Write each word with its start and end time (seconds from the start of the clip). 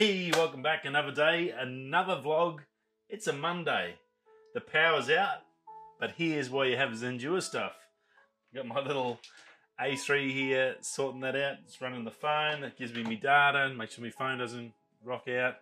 Hey, 0.00 0.32
welcome 0.32 0.62
back. 0.62 0.86
Another 0.86 1.12
day, 1.12 1.50
another 1.50 2.14
vlog. 2.14 2.60
It's 3.10 3.26
a 3.26 3.34
Monday. 3.34 3.96
The 4.54 4.60
power's 4.62 5.10
out, 5.10 5.42
but 5.98 6.12
here's 6.16 6.48
why 6.48 6.68
you 6.68 6.78
have 6.78 6.92
Zendure 6.92 7.42
stuff. 7.42 7.72
Got 8.54 8.66
my 8.66 8.80
little 8.80 9.20
A3 9.78 10.32
here 10.32 10.76
sorting 10.80 11.20
that 11.20 11.36
out. 11.36 11.56
It's 11.66 11.82
running 11.82 12.06
the 12.06 12.10
phone. 12.10 12.62
That 12.62 12.78
gives 12.78 12.94
me 12.94 13.02
my 13.02 13.16
data 13.16 13.66
and 13.66 13.76
make 13.76 13.90
sure 13.90 14.02
my 14.02 14.08
phone 14.08 14.38
doesn't 14.38 14.72
rock 15.04 15.28
out. 15.28 15.56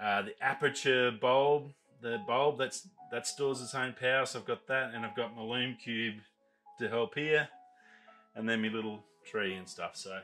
Uh, 0.00 0.22
the 0.22 0.42
aperture 0.42 1.10
bulb, 1.10 1.64
the 2.00 2.22
bulb 2.26 2.56
that's 2.56 2.88
that 3.12 3.26
stores 3.26 3.60
its 3.60 3.74
own 3.74 3.92
power. 3.92 4.24
So 4.24 4.38
I've 4.38 4.46
got 4.46 4.66
that, 4.68 4.94
and 4.94 5.04
I've 5.04 5.14
got 5.14 5.36
my 5.36 5.42
Lume 5.42 5.76
Cube 5.84 6.14
to 6.78 6.88
help 6.88 7.14
here, 7.14 7.50
and 8.34 8.48
then 8.48 8.62
my 8.62 8.68
little 8.68 9.04
tree 9.30 9.52
and 9.54 9.68
stuff. 9.68 9.96
So 9.96 10.20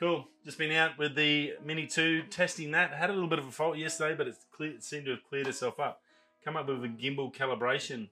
Cool. 0.00 0.26
Just 0.46 0.56
been 0.56 0.72
out 0.72 0.96
with 0.96 1.14
the 1.14 1.52
Mini 1.62 1.86
2 1.86 2.22
testing 2.30 2.70
that. 2.70 2.94
Had 2.94 3.10
a 3.10 3.12
little 3.12 3.28
bit 3.28 3.38
of 3.38 3.46
a 3.46 3.50
fault 3.50 3.76
yesterday, 3.76 4.14
but 4.16 4.34
clear, 4.50 4.70
it 4.70 4.82
seemed 4.82 5.04
to 5.04 5.10
have 5.10 5.22
cleared 5.28 5.46
itself 5.46 5.78
up. 5.78 6.00
Come 6.42 6.56
up 6.56 6.68
with 6.68 6.82
a 6.82 6.88
gimbal 6.88 7.30
calibration, 7.34 8.08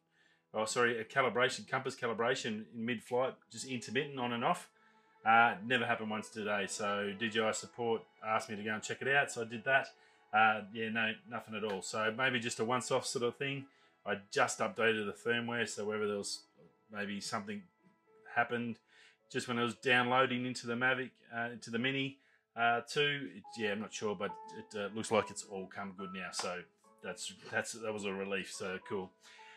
oh 0.52 0.66
sorry, 0.66 1.00
a 1.00 1.04
calibration, 1.04 1.66
compass 1.66 1.96
calibration 1.96 2.66
in 2.74 2.84
mid-flight, 2.84 3.36
just 3.50 3.66
intermittent 3.66 4.20
on 4.20 4.34
and 4.34 4.44
off. 4.44 4.68
Uh, 5.24 5.54
never 5.64 5.86
happened 5.86 6.10
once 6.10 6.28
today. 6.28 6.66
So 6.68 7.14
DJI 7.18 7.54
support 7.54 8.02
asked 8.22 8.50
me 8.50 8.56
to 8.56 8.62
go 8.62 8.74
and 8.74 8.82
check 8.82 9.00
it 9.00 9.08
out, 9.08 9.32
so 9.32 9.40
I 9.40 9.44
did 9.46 9.64
that. 9.64 9.88
Uh, 10.30 10.60
yeah, 10.74 10.90
no, 10.90 11.12
nothing 11.30 11.54
at 11.54 11.64
all. 11.64 11.80
So 11.80 12.12
maybe 12.14 12.38
just 12.38 12.60
a 12.60 12.66
once-off 12.66 13.06
sort 13.06 13.24
of 13.24 13.36
thing. 13.36 13.64
I 14.04 14.18
just 14.30 14.58
updated 14.58 15.06
the 15.06 15.30
firmware, 15.30 15.66
so 15.66 15.86
whether 15.86 16.06
there 16.06 16.18
was 16.18 16.40
maybe 16.92 17.18
something 17.22 17.62
happened 18.34 18.76
just 19.30 19.48
when 19.48 19.58
I 19.58 19.64
was 19.64 19.74
downloading 19.74 20.46
into 20.46 20.66
the 20.66 20.74
Mavic, 20.74 21.10
uh, 21.36 21.50
into 21.52 21.70
the 21.70 21.78
Mini 21.78 22.18
uh, 22.56 22.80
2. 22.90 23.00
It, 23.36 23.42
yeah, 23.58 23.72
I'm 23.72 23.80
not 23.80 23.92
sure, 23.92 24.14
but 24.14 24.30
it 24.58 24.78
uh, 24.78 24.88
looks 24.94 25.10
like 25.10 25.30
it's 25.30 25.44
all 25.44 25.66
come 25.66 25.94
good 25.96 26.10
now. 26.14 26.28
So 26.32 26.60
that's 27.02 27.32
that's 27.50 27.72
that 27.72 27.92
was 27.92 28.04
a 28.04 28.12
relief. 28.12 28.52
So 28.52 28.78
cool. 28.88 29.10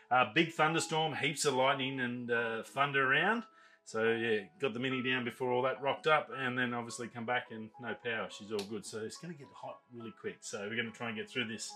Uh, 0.09 0.25
big 0.33 0.51
thunderstorm, 0.51 1.15
heaps 1.15 1.45
of 1.45 1.53
lightning 1.53 2.01
and 2.01 2.29
uh, 2.29 2.63
thunder 2.63 3.11
around. 3.11 3.43
So 3.85 4.11
yeah, 4.11 4.41
got 4.59 4.73
the 4.73 4.79
Mini 4.79 5.01
down 5.01 5.23
before 5.23 5.51
all 5.51 5.61
that 5.63 5.81
rocked 5.81 6.07
up, 6.07 6.29
and 6.37 6.57
then 6.57 6.73
obviously 6.73 7.07
come 7.07 7.25
back 7.25 7.47
and 7.51 7.69
no 7.81 7.95
power. 8.03 8.27
She's 8.29 8.51
all 8.51 8.59
good. 8.69 8.85
So 8.85 8.99
it's 8.99 9.17
going 9.17 9.33
to 9.33 9.39
get 9.39 9.47
hot 9.53 9.79
really 9.93 10.13
quick. 10.19 10.37
So 10.41 10.59
we're 10.59 10.75
going 10.75 10.91
to 10.91 10.97
try 10.97 11.07
and 11.07 11.17
get 11.17 11.29
through 11.29 11.47
this. 11.47 11.71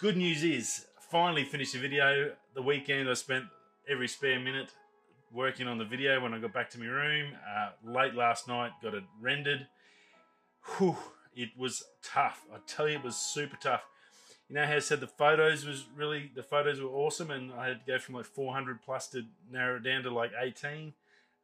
Good 0.00 0.16
news 0.16 0.42
is 0.44 0.86
finally 1.10 1.44
finished 1.44 1.74
the 1.74 1.78
video. 1.78 2.32
The 2.54 2.62
weekend 2.62 3.08
I 3.08 3.14
spent 3.14 3.44
every 3.88 4.08
spare 4.08 4.40
minute 4.40 4.72
working 5.32 5.66
on 5.66 5.78
the 5.78 5.84
video 5.84 6.20
when 6.20 6.34
I 6.34 6.38
got 6.38 6.52
back 6.52 6.70
to 6.70 6.78
my 6.78 6.86
room. 6.86 7.32
Uh, 7.48 7.70
late 7.84 8.14
last 8.14 8.48
night, 8.48 8.72
got 8.82 8.94
it 8.94 9.04
rendered. 9.20 9.66
Whew, 10.76 10.96
it 11.34 11.50
was 11.56 11.84
tough. 12.02 12.42
I 12.52 12.58
tell 12.66 12.88
you, 12.88 12.96
it 12.96 13.04
was 13.04 13.16
super 13.16 13.56
tough. 13.56 13.82
You 14.48 14.56
know 14.56 14.66
how 14.66 14.74
I 14.74 14.80
said 14.80 15.00
the 15.00 15.06
photos 15.06 15.64
was 15.64 15.84
really 15.96 16.32
the 16.34 16.42
photos 16.42 16.80
were 16.80 16.88
awesome, 16.88 17.30
and 17.30 17.52
I 17.52 17.68
had 17.68 17.86
to 17.86 17.92
go 17.92 17.98
from 17.98 18.16
like 18.16 18.26
400 18.26 18.82
plus 18.82 19.06
to 19.08 19.22
narrow 19.50 19.76
it 19.76 19.84
down 19.84 20.02
to 20.02 20.10
like 20.10 20.32
18. 20.38 20.92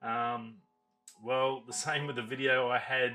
Um, 0.03 0.57
well, 1.25 1.63
the 1.67 1.73
same 1.73 2.07
with 2.07 2.17
the 2.17 2.23
video. 2.23 2.69
I 2.69 2.79
had, 2.79 3.15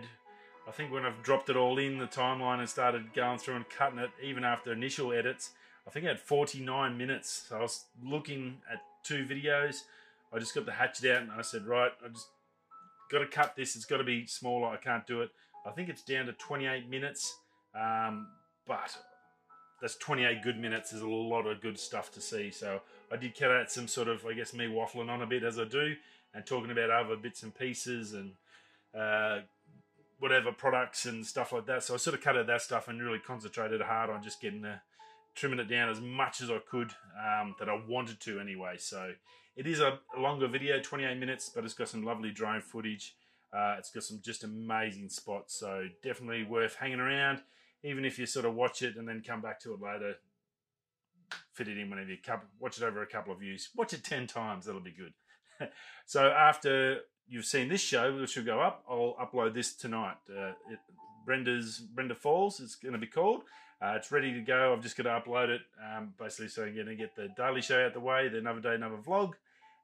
I 0.67 0.71
think 0.71 0.91
when 0.91 1.05
I've 1.05 1.21
dropped 1.23 1.49
it 1.49 1.57
all 1.57 1.77
in 1.77 1.97
the 1.97 2.07
timeline 2.07 2.59
and 2.59 2.69
started 2.69 3.13
going 3.13 3.37
through 3.37 3.57
and 3.57 3.69
cutting 3.69 3.99
it, 3.99 4.11
even 4.23 4.45
after 4.45 4.71
initial 4.71 5.11
edits, 5.11 5.51
I 5.85 5.91
think 5.91 6.05
I 6.05 6.09
had 6.09 6.19
49 6.19 6.97
minutes. 6.97 7.47
So 7.49 7.57
I 7.57 7.61
was 7.61 7.85
looking 8.01 8.59
at 8.71 8.79
two 9.03 9.25
videos 9.25 9.83
I 10.33 10.39
just 10.39 10.55
got 10.55 10.65
the 10.65 10.71
hatchet 10.71 11.15
out 11.15 11.21
and 11.23 11.31
I 11.31 11.41
said, 11.41 11.65
right, 11.65 11.91
I 12.03 12.07
just 12.09 12.27
got 13.11 13.19
to 13.19 13.27
cut 13.27 13.55
this. 13.55 13.75
It's 13.75 13.85
got 13.85 13.97
to 13.97 14.03
be 14.03 14.25
smaller. 14.25 14.67
I 14.67 14.77
can't 14.77 15.05
do 15.05 15.21
it. 15.21 15.29
I 15.65 15.71
think 15.71 15.89
it's 15.89 16.01
down 16.01 16.25
to 16.25 16.33
28 16.33 16.89
minutes, 16.89 17.35
um, 17.75 18.27
but 18.65 18.97
that's 19.81 19.95
28 19.97 20.41
good 20.41 20.57
minutes. 20.57 20.91
There's 20.91 21.03
a 21.03 21.07
lot 21.07 21.45
of 21.45 21.61
good 21.61 21.77
stuff 21.77 22.11
to 22.13 22.21
see. 22.21 22.49
So 22.51 22.81
I 23.11 23.17
did 23.17 23.37
cut 23.37 23.51
out 23.51 23.71
some 23.71 23.87
sort 23.87 24.07
of, 24.07 24.25
I 24.25 24.33
guess, 24.33 24.53
me 24.53 24.65
waffling 24.65 25.09
on 25.09 25.21
a 25.21 25.27
bit 25.27 25.43
as 25.43 25.59
I 25.59 25.65
do 25.65 25.95
and 26.33 26.45
talking 26.45 26.71
about 26.71 26.89
other 26.89 27.15
bits 27.15 27.43
and 27.43 27.53
pieces 27.53 28.13
and 28.13 28.31
uh, 28.97 29.41
whatever 30.19 30.51
products 30.51 31.05
and 31.05 31.25
stuff 31.25 31.51
like 31.51 31.65
that. 31.65 31.83
So 31.83 31.93
I 31.93 31.97
sort 31.97 32.15
of 32.15 32.21
cut 32.21 32.37
out 32.37 32.47
that 32.47 32.61
stuff 32.61 32.87
and 32.87 33.01
really 33.01 33.19
concentrated 33.19 33.81
hard 33.81 34.09
on 34.09 34.23
just 34.23 34.41
getting 34.41 34.61
the 34.61 34.75
trimming 35.35 35.59
it 35.59 35.69
down 35.69 35.89
as 35.89 35.99
much 36.01 36.41
as 36.41 36.49
I 36.49 36.59
could 36.69 36.91
um, 37.17 37.55
that 37.59 37.69
I 37.69 37.79
wanted 37.87 38.19
to 38.21 38.39
anyway. 38.39 38.75
So 38.77 39.13
it 39.55 39.67
is 39.67 39.79
a 39.79 39.99
longer 40.17 40.47
video, 40.47 40.79
28 40.79 41.17
minutes, 41.17 41.51
but 41.53 41.63
it's 41.63 41.73
got 41.73 41.89
some 41.89 42.03
lovely 42.03 42.31
drone 42.31 42.61
footage. 42.61 43.15
Uh, 43.53 43.75
it's 43.77 43.91
got 43.91 44.03
some 44.03 44.19
just 44.23 44.43
amazing 44.43 45.09
spots, 45.09 45.55
so 45.55 45.87
definitely 46.03 46.43
worth 46.43 46.75
hanging 46.75 46.99
around. 46.99 47.41
Even 47.83 48.05
if 48.05 48.17
you 48.17 48.25
sort 48.25 48.45
of 48.45 48.55
watch 48.55 48.81
it 48.81 48.95
and 48.95 49.07
then 49.07 49.21
come 49.25 49.41
back 49.41 49.59
to 49.61 49.73
it 49.73 49.81
later, 49.81 50.15
fit 51.53 51.67
it 51.67 51.77
in 51.77 51.89
whenever 51.89 52.09
you 52.09 52.17
watch 52.59 52.77
it 52.77 52.83
over 52.83 53.01
a 53.01 53.07
couple 53.07 53.33
of 53.33 53.39
views. 53.39 53.69
Watch 53.75 53.93
it 53.93 54.03
10 54.03 54.27
times, 54.27 54.65
that'll 54.65 54.81
be 54.81 54.93
good. 54.93 55.13
so 56.05 56.27
after 56.27 56.99
you've 57.27 57.45
seen 57.45 57.67
this 57.67 57.81
show, 57.81 58.15
which 58.17 58.37
will 58.37 58.43
go 58.43 58.61
up, 58.61 58.83
I'll 58.89 59.15
upload 59.21 59.53
this 59.53 59.73
tonight. 59.75 60.17
Uh, 60.29 60.49
it, 60.69 60.79
Brenda's 61.25 61.79
Brenda 61.79 62.15
Falls, 62.15 62.59
it's 62.59 62.75
going 62.75 62.93
to 62.93 62.99
be 62.99 63.07
called. 63.07 63.43
Uh, 63.81 63.93
it's 63.95 64.11
ready 64.11 64.31
to 64.33 64.41
go. 64.41 64.73
I've 64.73 64.83
just 64.83 64.95
got 64.95 65.03
to 65.03 65.29
upload 65.29 65.49
it, 65.49 65.61
um, 65.83 66.13
basically, 66.19 66.49
so 66.49 66.63
I'm 66.63 66.75
going 66.75 66.87
to 66.87 66.95
get 66.95 67.15
the 67.15 67.29
daily 67.35 67.61
show 67.61 67.83
out 67.83 67.93
the 67.93 67.99
way, 67.99 68.29
the 68.29 68.37
another 68.37 68.59
day, 68.59 68.75
another 68.75 68.97
vlog, 68.97 69.33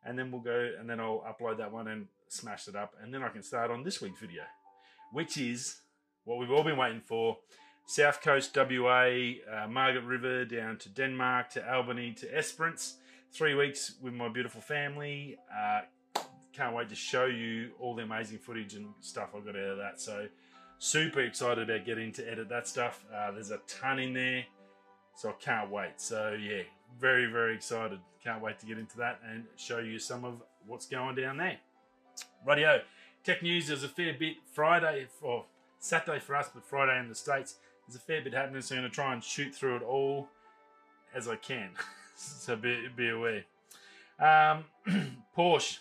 and 0.05 0.17
then 0.17 0.31
we'll 0.31 0.41
go, 0.41 0.71
and 0.79 0.87
then 0.89 0.99
I'll 0.99 1.23
upload 1.27 1.57
that 1.57 1.71
one 1.71 1.87
and 1.87 2.07
smash 2.27 2.67
it 2.67 2.75
up, 2.75 2.93
and 3.01 3.13
then 3.13 3.23
I 3.23 3.29
can 3.29 3.41
start 3.41 3.71
on 3.71 3.83
this 3.83 3.99
week's 3.99 4.19
video, 4.19 4.43
which 5.11 5.37
is 5.37 5.77
what 6.25 6.37
we've 6.37 6.51
all 6.51 6.63
been 6.63 6.77
waiting 6.77 7.01
for. 7.01 7.37
South 7.87 8.21
Coast 8.21 8.55
WA, 8.55 9.07
uh, 9.49 9.67
Margaret 9.69 10.03
River, 10.03 10.43
down 10.45 10.77
to 10.77 10.89
Denmark, 10.89 11.49
to 11.51 11.73
Albany, 11.73 12.13
to 12.15 12.37
Esperance. 12.37 12.97
Three 13.31 13.55
weeks 13.55 13.93
with 14.01 14.13
my 14.13 14.27
beautiful 14.27 14.61
family. 14.61 15.37
Uh, 15.57 15.81
can't 16.57 16.75
wait 16.75 16.89
to 16.89 16.95
show 16.95 17.25
you 17.25 17.71
all 17.79 17.95
the 17.95 18.03
amazing 18.03 18.39
footage 18.39 18.73
and 18.73 18.93
stuff 18.99 19.29
I 19.35 19.39
got 19.39 19.55
out 19.55 19.69
of 19.69 19.77
that. 19.77 20.01
So 20.01 20.27
Super 20.79 21.21
excited 21.21 21.69
about 21.69 21.85
getting 21.85 22.11
to 22.13 22.29
edit 22.29 22.49
that 22.49 22.67
stuff. 22.67 23.03
Uh, 23.13 23.31
there's 23.31 23.51
a 23.51 23.59
ton 23.67 23.99
in 23.99 24.13
there, 24.13 24.45
so 25.15 25.29
I 25.29 25.33
can't 25.33 25.71
wait. 25.71 25.93
So 25.97 26.37
yeah, 26.39 26.61
very, 26.99 27.25
very 27.25 27.55
excited. 27.55 27.99
Can't 28.23 28.41
wait 28.41 28.59
to 28.59 28.65
get 28.65 28.77
into 28.77 28.97
that 28.97 29.19
and 29.27 29.45
show 29.55 29.79
you 29.79 29.97
some 29.97 30.23
of 30.23 30.41
what's 30.67 30.85
going 30.85 31.15
down 31.15 31.37
there. 31.37 31.57
Radio 32.45 32.81
tech 33.23 33.41
news. 33.41 33.67
There's 33.67 33.83
a 33.83 33.89
fair 33.89 34.13
bit 34.13 34.35
Friday 34.53 35.07
or 35.21 35.45
Saturday 35.79 36.19
for 36.19 36.35
us, 36.35 36.49
but 36.53 36.65
Friday 36.65 36.99
in 36.99 37.09
the 37.09 37.15
States. 37.15 37.55
There's 37.87 37.95
a 37.95 37.99
fair 37.99 38.21
bit 38.21 38.33
happening, 38.33 38.61
so 38.61 38.75
I'm 38.75 38.81
going 38.81 38.91
to 38.91 38.95
try 38.95 39.13
and 39.13 39.23
shoot 39.23 39.55
through 39.55 39.77
it 39.77 39.83
all 39.83 40.27
as 41.15 41.27
I 41.27 41.37
can. 41.37 41.69
so 42.15 42.55
be, 42.55 42.87
be 42.95 43.09
aware. 43.09 43.45
Um, 44.19 44.65
Porsche 45.37 45.79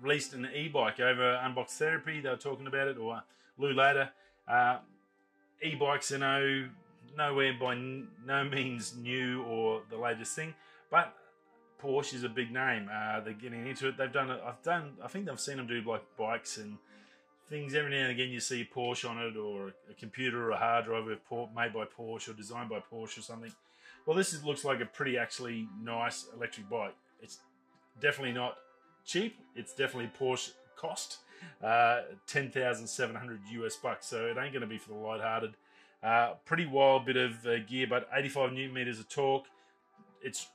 released 0.00 0.32
an 0.34 0.48
e-bike 0.54 1.00
over 1.00 1.40
Unbox 1.44 1.70
Therapy. 1.70 2.20
They 2.20 2.28
were 2.28 2.36
talking 2.36 2.66
about 2.66 2.88
it, 2.88 2.98
or 2.98 3.22
Lew 3.58 3.72
Later. 3.72 4.10
Uh, 4.48 4.78
e-bikes 5.62 6.12
are 6.12 6.18
no 6.18 6.68
nowhere 7.16 7.54
by 7.60 7.74
no 7.74 8.44
means 8.44 8.94
new 8.96 9.42
or 9.42 9.82
the 9.90 9.96
latest 9.96 10.34
thing, 10.36 10.54
but 10.90 11.14
Porsche 11.82 12.14
is 12.14 12.24
a 12.24 12.28
big 12.28 12.52
name. 12.52 12.88
Uh, 12.92 13.20
they're 13.20 13.32
getting 13.32 13.66
into 13.66 13.88
it. 13.88 13.96
They've 13.96 14.12
done. 14.12 14.30
I've 14.30 14.62
done. 14.62 14.92
I 15.02 15.08
think 15.08 15.28
I've 15.28 15.40
seen 15.40 15.56
them 15.56 15.66
do 15.66 15.80
like 15.82 16.02
bikes 16.18 16.58
and 16.58 16.78
things. 17.48 17.74
Every 17.74 17.90
now 17.90 18.02
and 18.02 18.10
again, 18.10 18.28
you 18.28 18.40
see 18.40 18.60
a 18.60 18.64
Porsche 18.64 19.08
on 19.08 19.18
it, 19.18 19.36
or 19.36 19.72
a 19.90 19.94
computer 19.98 20.46
or 20.46 20.50
a 20.50 20.56
hard 20.56 20.86
drive 20.86 21.06
made 21.06 21.72
by 21.72 21.84
Porsche 21.84 22.30
or 22.30 22.32
designed 22.34 22.70
by 22.70 22.80
Porsche 22.80 23.18
or 23.18 23.22
something. 23.22 23.52
Well, 24.06 24.16
this 24.16 24.32
is, 24.32 24.44
looks 24.44 24.64
like 24.64 24.80
a 24.80 24.86
pretty 24.86 25.18
actually 25.18 25.68
nice 25.82 26.26
electric 26.34 26.68
bike. 26.70 26.94
It's 27.20 27.38
definitely 28.00 28.32
not 28.32 28.56
cheap. 29.04 29.38
It's 29.54 29.72
definitely 29.72 30.10
Porsche 30.18 30.52
cost 30.76 31.18
uh, 31.62 32.02
10,700 32.26 33.40
US 33.52 33.76
bucks. 33.76 34.06
So 34.06 34.26
it 34.26 34.36
ain't 34.38 34.52
going 34.52 34.60
to 34.60 34.66
be 34.66 34.78
for 34.78 34.90
the 34.90 34.96
light-hearted. 34.96 35.54
Uh, 36.02 36.34
pretty 36.46 36.66
wild 36.66 37.04
bit 37.04 37.16
of 37.16 37.46
uh, 37.46 37.58
gear, 37.60 37.86
but 37.88 38.08
85 38.12 38.52
newton 38.52 38.74
meters 38.74 38.98
of 38.98 39.08
torque. 39.08 39.46
It's 40.22 40.48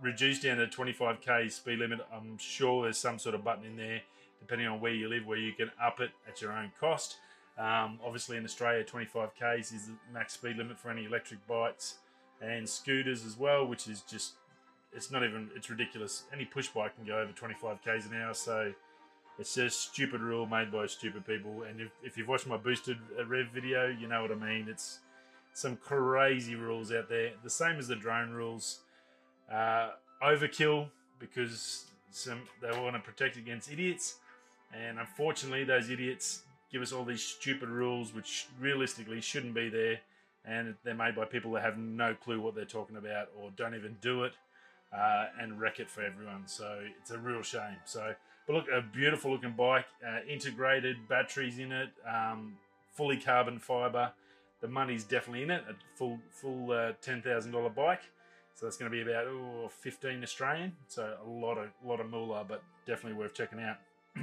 reduced 0.00 0.42
down 0.42 0.58
to 0.58 0.66
25k 0.66 1.50
speed 1.50 1.78
limit. 1.78 2.00
I'm 2.14 2.36
sure 2.38 2.82
there's 2.82 2.98
some 2.98 3.18
sort 3.18 3.34
of 3.34 3.44
button 3.44 3.64
in 3.64 3.76
there, 3.76 4.02
depending 4.40 4.66
on 4.66 4.80
where 4.80 4.92
you 4.92 5.08
live, 5.08 5.26
where 5.26 5.38
you 5.38 5.52
can 5.52 5.70
up 5.82 6.00
it 6.00 6.10
at 6.28 6.42
your 6.42 6.52
own 6.52 6.70
cost. 6.78 7.16
Um, 7.58 7.98
obviously, 8.04 8.36
in 8.36 8.44
Australia, 8.44 8.84
25k's 8.84 9.72
is 9.72 9.86
the 9.86 9.92
max 10.12 10.34
speed 10.34 10.56
limit 10.56 10.78
for 10.78 10.90
any 10.90 11.04
electric 11.04 11.46
bikes 11.46 11.96
and 12.40 12.66
scooters 12.66 13.26
as 13.26 13.36
well, 13.36 13.66
which 13.66 13.86
is 13.86 14.02
just 14.02 14.34
it's 14.92 15.10
not 15.10 15.24
even 15.24 15.50
it's 15.54 15.70
ridiculous. 15.70 16.24
Any 16.32 16.44
push 16.44 16.68
bike 16.68 16.96
can 16.96 17.04
go 17.04 17.18
over 17.18 17.32
25k's 17.32 18.06
an 18.06 18.20
hour, 18.20 18.34
so 18.34 18.72
it's 19.38 19.56
a 19.56 19.70
stupid 19.70 20.20
rule 20.20 20.46
made 20.46 20.70
by 20.70 20.86
stupid 20.86 21.26
people. 21.26 21.62
And 21.62 21.80
if, 21.80 21.90
if 22.02 22.18
you've 22.18 22.28
watched 22.28 22.46
my 22.46 22.56
boosted 22.56 22.98
rev 23.26 23.48
video, 23.54 23.88
you 23.88 24.06
know 24.08 24.22
what 24.22 24.32
I 24.32 24.34
mean. 24.34 24.66
It's 24.68 25.00
some 25.52 25.76
crazy 25.76 26.54
rules 26.54 26.92
out 26.92 27.08
there. 27.08 27.32
The 27.42 27.50
same 27.50 27.78
as 27.78 27.88
the 27.88 27.96
drone 27.96 28.30
rules. 28.30 28.80
Uh, 29.50 29.90
overkill 30.22 30.88
because 31.18 31.86
some 32.10 32.42
they 32.60 32.70
want 32.78 32.94
to 32.94 33.00
protect 33.00 33.36
against 33.36 33.70
idiots. 33.70 34.16
And 34.72 34.98
unfortunately, 34.98 35.64
those 35.64 35.90
idiots 35.90 36.42
give 36.72 36.82
us 36.82 36.92
all 36.92 37.04
these 37.04 37.22
stupid 37.22 37.68
rules 37.68 38.14
which 38.14 38.46
realistically 38.60 39.20
shouldn't 39.20 39.54
be 39.54 39.68
there, 39.68 39.98
and 40.44 40.74
they're 40.84 40.94
made 40.94 41.16
by 41.16 41.24
people 41.24 41.52
that 41.52 41.62
have 41.62 41.76
no 41.76 42.14
clue 42.14 42.40
what 42.40 42.54
they're 42.54 42.64
talking 42.64 42.96
about 42.96 43.28
or 43.40 43.50
don't 43.56 43.74
even 43.74 43.96
do 44.00 44.22
it, 44.24 44.32
uh, 44.92 45.26
and 45.40 45.60
wreck 45.60 45.80
it 45.80 45.90
for 45.90 46.02
everyone. 46.02 46.42
So 46.46 46.80
it's 47.00 47.10
a 47.10 47.18
real 47.18 47.42
shame. 47.42 47.76
So, 47.84 48.14
but 48.46 48.52
look, 48.54 48.66
a 48.72 48.82
beautiful 48.82 49.30
looking 49.30 49.52
bike, 49.52 49.86
uh, 50.06 50.20
integrated 50.28 51.08
batteries 51.08 51.58
in 51.58 51.72
it, 51.72 51.90
um, 52.08 52.54
fully 52.92 53.16
carbon 53.16 53.58
fiber. 53.58 54.12
The 54.60 54.68
money's 54.68 55.04
definitely 55.04 55.42
in 55.42 55.50
it. 55.50 55.64
A 55.70 55.74
full 55.96 56.18
full 56.30 56.72
uh, 56.72 56.92
ten 57.00 57.22
thousand 57.22 57.52
dollar 57.52 57.70
bike. 57.70 58.02
So 58.54 58.66
that's 58.66 58.76
going 58.76 58.90
to 58.90 58.94
be 58.94 59.10
about 59.10 59.26
ooh, 59.26 59.70
15 59.70 60.22
Australian. 60.22 60.72
So 60.86 61.16
a 61.24 61.28
lot 61.28 61.56
of 61.56 61.68
lot 61.82 62.00
of 62.00 62.10
moolah, 62.10 62.44
but 62.46 62.62
definitely 62.86 63.18
worth 63.18 63.32
checking 63.32 63.58
out. 63.58 63.76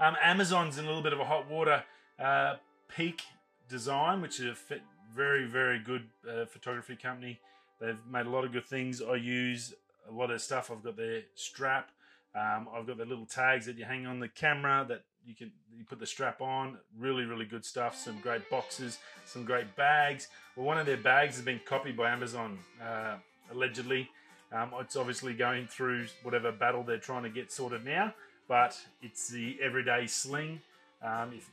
um, 0.00 0.16
Amazon's 0.22 0.78
in 0.78 0.84
a 0.84 0.88
little 0.88 1.02
bit 1.02 1.12
of 1.12 1.20
a 1.20 1.24
hot 1.24 1.50
water. 1.50 1.84
Uh, 2.18 2.54
Peak 2.88 3.22
Design, 3.68 4.22
which 4.22 4.40
is 4.40 4.46
a 4.46 4.76
very 5.14 5.46
very 5.46 5.78
good 5.78 6.06
uh, 6.26 6.46
photography 6.46 6.96
company. 6.96 7.38
They've 7.82 7.98
made 8.08 8.26
a 8.26 8.30
lot 8.30 8.44
of 8.44 8.52
good 8.52 8.66
things. 8.66 9.02
I 9.02 9.16
use 9.16 9.74
a 10.08 10.12
lot 10.12 10.30
of 10.30 10.40
stuff. 10.40 10.70
I've 10.70 10.84
got 10.84 10.96
their 10.96 11.22
strap. 11.34 11.90
Um, 12.34 12.68
I've 12.74 12.86
got 12.86 12.96
the 12.96 13.04
little 13.04 13.26
tags 13.26 13.66
that 13.66 13.76
you 13.76 13.84
hang 13.84 14.06
on 14.06 14.20
the 14.20 14.28
camera 14.28 14.86
that 14.88 15.02
you 15.26 15.34
can 15.34 15.50
you 15.76 15.84
put 15.84 15.98
the 15.98 16.06
strap 16.06 16.40
on. 16.40 16.78
Really, 16.96 17.24
really 17.24 17.44
good 17.44 17.64
stuff. 17.64 17.96
Some 17.96 18.18
great 18.20 18.48
boxes, 18.48 18.98
some 19.26 19.44
great 19.44 19.74
bags. 19.74 20.28
Well, 20.56 20.64
one 20.64 20.78
of 20.78 20.86
their 20.86 20.96
bags 20.96 21.36
has 21.36 21.44
been 21.44 21.60
copied 21.66 21.96
by 21.96 22.10
Amazon, 22.10 22.58
uh, 22.80 23.16
allegedly. 23.52 24.08
Um, 24.52 24.70
it's 24.80 24.96
obviously 24.96 25.34
going 25.34 25.66
through 25.66 26.06
whatever 26.22 26.52
battle 26.52 26.84
they're 26.84 26.98
trying 26.98 27.24
to 27.24 27.30
get 27.30 27.50
sorted 27.50 27.84
now, 27.84 28.14
but 28.48 28.78
it's 29.00 29.28
the 29.28 29.58
everyday 29.60 30.06
sling. 30.06 30.60
Um, 31.02 31.32
if, 31.34 31.50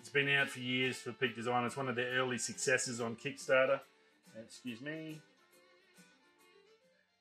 it's 0.00 0.08
been 0.08 0.28
out 0.30 0.48
for 0.48 0.60
years 0.60 0.96
for 0.96 1.12
Peak 1.12 1.36
Design. 1.36 1.64
It's 1.64 1.76
one 1.76 1.88
of 1.88 1.96
their 1.96 2.12
early 2.12 2.38
successes 2.38 3.00
on 3.00 3.16
Kickstarter. 3.16 3.80
Excuse 4.42 4.80
me. 4.80 5.20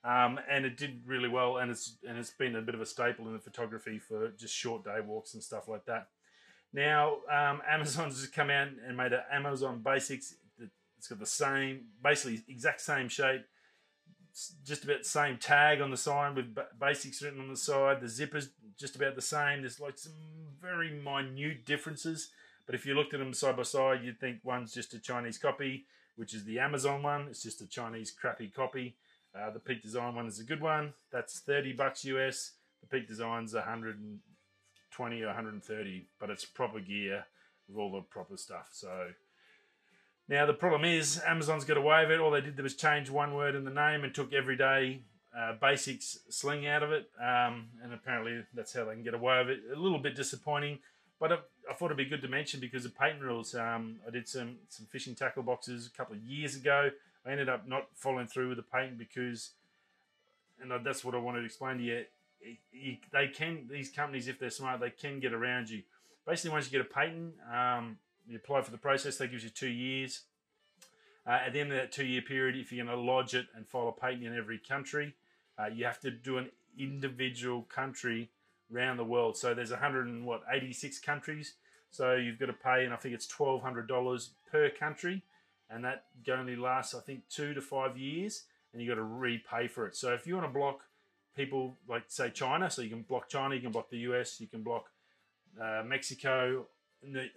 Um, 0.08 0.40
and 0.50 0.66
it 0.66 0.78
did 0.78 1.02
really 1.06 1.28
well, 1.28 1.58
and 1.58 1.70
it's 1.70 1.98
and 2.08 2.18
it's 2.18 2.30
been 2.30 2.56
a 2.56 2.62
bit 2.62 2.76
of 2.76 2.80
a 2.80 2.86
staple 2.86 3.28
in 3.28 3.34
the 3.34 3.40
photography 3.40 4.00
for 4.00 4.30
just 4.30 4.56
short 4.56 4.86
day 4.86 5.00
walks 5.06 5.34
and 5.34 5.44
stuff 5.44 5.68
like 5.68 5.84
that. 5.86 6.08
Now, 6.72 7.18
um, 7.30 7.62
Amazon's 7.70 8.22
just 8.22 8.34
come 8.34 8.50
out 8.50 8.70
and 8.88 8.96
made 8.96 9.12
an 9.12 9.24
Amazon 9.30 9.82
Basics. 9.84 10.36
It's 10.98 11.10
got 11.10 11.20
the 11.20 11.26
same, 11.26 11.88
basically 12.02 12.42
exact 12.48 12.80
same 12.80 13.10
shape, 13.10 13.42
just 14.64 14.86
about 14.86 15.00
the 15.00 15.10
same 15.10 15.38
tag 15.38 15.82
on 15.82 15.92
the 15.92 15.98
side 15.98 16.38
with 16.38 16.58
Basics 16.80 17.22
written 17.22 17.42
on 17.42 17.50
the 17.50 17.58
side. 17.58 18.00
The 18.00 18.08
zipper's 18.08 18.50
just 18.80 18.96
about 18.96 19.16
the 19.16 19.22
same. 19.22 19.62
There's 19.62 19.82
like 19.82 19.98
some 19.98 20.14
very 20.62 20.90
minute 20.90 21.66
differences, 21.66 22.30
but 22.66 22.76
if 22.76 22.86
you 22.86 22.96
looked 22.96 23.14
at 23.14 23.20
them 23.20 23.34
side 23.34 23.58
by 23.58 23.64
side, 23.64 24.06
you'd 24.06 24.22
think 24.22 24.40
one's 24.44 24.74
just 24.74 24.94
a 24.94 25.00
Chinese 25.00 25.38
copy, 25.38 25.86
which 26.16 26.34
is 26.34 26.46
the 26.46 26.60
Amazon 26.60 27.04
one. 27.04 27.28
It's 27.30 27.44
just 27.44 27.62
a 27.62 27.68
Chinese 27.68 28.10
crappy 28.10 28.48
copy 28.48 28.96
uh, 29.40 29.50
the 29.52 29.60
Peak 29.60 29.82
Design 29.82 30.16
one 30.16 30.28
is 30.28 30.40
a 30.40 30.44
good 30.44 30.62
one. 30.62 30.94
That's 31.12 31.40
30 31.40 31.74
bucks 31.74 32.06
US. 32.06 32.54
The 32.82 32.88
Peak 32.88 33.08
Design's 33.08 33.54
120 33.54 35.22
or 35.22 35.28
130, 35.28 36.06
but 36.20 36.30
it's 36.30 36.46
proper 36.46 36.80
gear 36.80 37.26
with 37.68 37.78
all 37.78 37.92
the 37.92 38.02
proper 38.02 38.38
stuff. 38.38 38.70
So 38.72 39.10
now 40.28 40.46
the 40.46 40.54
problem 40.54 40.86
is 40.86 41.22
Amazon's 41.26 41.66
got 41.66 41.78
away 41.78 42.04
with 42.04 42.12
it. 42.12 42.20
All 42.20 42.32
they 42.32 42.42
did 42.42 42.60
was 42.62 42.76
change 42.76 43.10
one 43.10 43.34
word 43.34 43.56
in 43.56 43.66
the 43.66 43.72
name 43.72 44.04
and 44.04 44.14
took 44.14 44.34
everyday 44.34 45.02
uh, 45.38 45.54
basics 45.62 46.20
sling 46.30 46.68
out 46.68 46.84
of 46.84 46.92
it, 46.92 47.10
um, 47.22 47.68
and 47.84 47.94
apparently 47.94 48.44
that's 48.54 48.74
how 48.74 48.86
they 48.86 48.94
can 48.94 49.04
get 49.04 49.14
away 49.14 49.40
with 49.40 49.50
it. 49.50 49.60
A 49.76 49.80
little 49.80 50.00
bit 50.00 50.16
disappointing, 50.16 50.80
but 51.20 51.32
I, 51.32 51.36
I 51.70 51.74
thought 51.74 51.86
it'd 51.86 51.98
be 51.98 52.06
good 52.06 52.22
to 52.24 52.28
mention 52.28 52.60
because 52.60 52.86
of 52.86 52.96
patent 52.96 53.22
rules. 53.22 53.54
Um, 53.54 54.00
I 54.08 54.12
did 54.12 54.28
some 54.28 54.56
some 54.70 54.88
fishing 54.88 55.16
tackle 55.16 55.44
boxes 55.44 55.88
a 55.88 55.96
couple 55.96 56.16
of 56.16 56.24
years 56.24 56.56
ago. 56.56 56.90
I 57.28 57.32
ended 57.32 57.50
up 57.50 57.68
not 57.68 57.88
following 57.94 58.28
through 58.28 58.50
with 58.50 58.58
the 58.58 58.64
patent 58.64 58.98
because, 58.98 59.52
and 60.62 60.72
that's 60.86 61.04
what 61.04 61.14
I 61.14 61.18
wanted 61.18 61.40
to 61.40 61.46
explain 61.46 61.78
to 61.80 61.84
you. 61.84 62.06
They 63.12 63.28
can 63.28 63.68
these 63.70 63.90
companies, 63.90 64.28
if 64.28 64.40
they're 64.40 64.50
smart, 64.50 64.80
they 64.80 64.92
can 64.92 65.20
get 65.20 65.34
around 65.34 65.70
you. 65.70 65.82
Basically, 66.26 66.52
once 66.52 66.66
you 66.66 66.72
get 66.72 66.82
a 66.82 66.94
patent, 66.94 67.34
um, 67.54 67.98
you 68.28 68.38
apply 68.38 68.62
for 68.62 68.72
the 68.72 68.78
process. 68.78 69.18
That 69.18 69.32
gives 69.32 69.44
you 69.44 69.50
two 69.50 69.70
years. 69.70 70.22
Uh, 71.26 71.40
at 71.46 71.54
the 71.54 71.60
end 71.60 71.72
of 71.72 71.78
that 71.78 71.92
two-year 71.92 72.22
period, 72.22 72.56
if 72.56 72.72
you're 72.72 72.86
going 72.86 72.98
to 72.98 73.04
lodge 73.04 73.34
it 73.34 73.48
and 73.54 73.68
file 73.68 73.90
a 73.90 73.92
patent 73.92 74.24
in 74.24 74.38
every 74.38 74.60
country, 74.60 75.14
uh, 75.60 75.66
you 75.66 75.84
have 75.84 76.00
to 76.00 76.12
do 76.12 76.38
an 76.38 76.50
individual 76.80 77.64
country 77.64 78.30
around 78.74 78.96
the 78.96 79.04
world. 79.04 79.36
So 79.36 79.54
there's 79.54 79.72
100 79.72 80.08
and 80.08 80.26
what 80.26 80.44
86 80.50 81.00
countries. 81.00 81.56
So 81.92 82.16
you've 82.16 82.40
got 82.40 82.46
to 82.46 82.54
pay, 82.54 82.86
and 82.86 82.94
I 82.94 82.98
think 82.98 83.14
it's 83.14 83.28
twelve 83.28 83.62
hundred 83.62 83.88
dollars 83.88 84.32
per 84.50 84.70
country 84.70 85.24
and 85.70 85.84
that 85.84 86.06
only 86.32 86.56
lasts 86.56 86.96
I 86.96 87.00
think 87.00 87.28
two 87.30 87.54
to 87.54 87.62
five 87.62 87.98
years, 87.98 88.44
and 88.72 88.82
you 88.82 88.88
got 88.88 88.96
to 88.96 89.04
repay 89.04 89.68
for 89.68 89.88
it. 89.88 89.96
So 89.96 90.14
if 90.14 90.28
you 90.28 90.36
want 90.36 90.48
to 90.48 90.54
block 90.54 90.82
people 91.36 91.78
like 91.88 92.04
say 92.08 92.30
China, 92.30 92.70
so 92.70 92.82
you 92.82 92.90
can 92.90 93.04
block 93.04 93.30
China, 93.30 93.56
you 93.56 93.62
can 93.62 93.72
block 93.72 93.90
the 93.90 94.00
US, 94.00 94.40
you 94.40 94.48
can 94.48 94.64
block 94.64 94.90
uh, 95.62 95.84
Mexico 95.86 96.68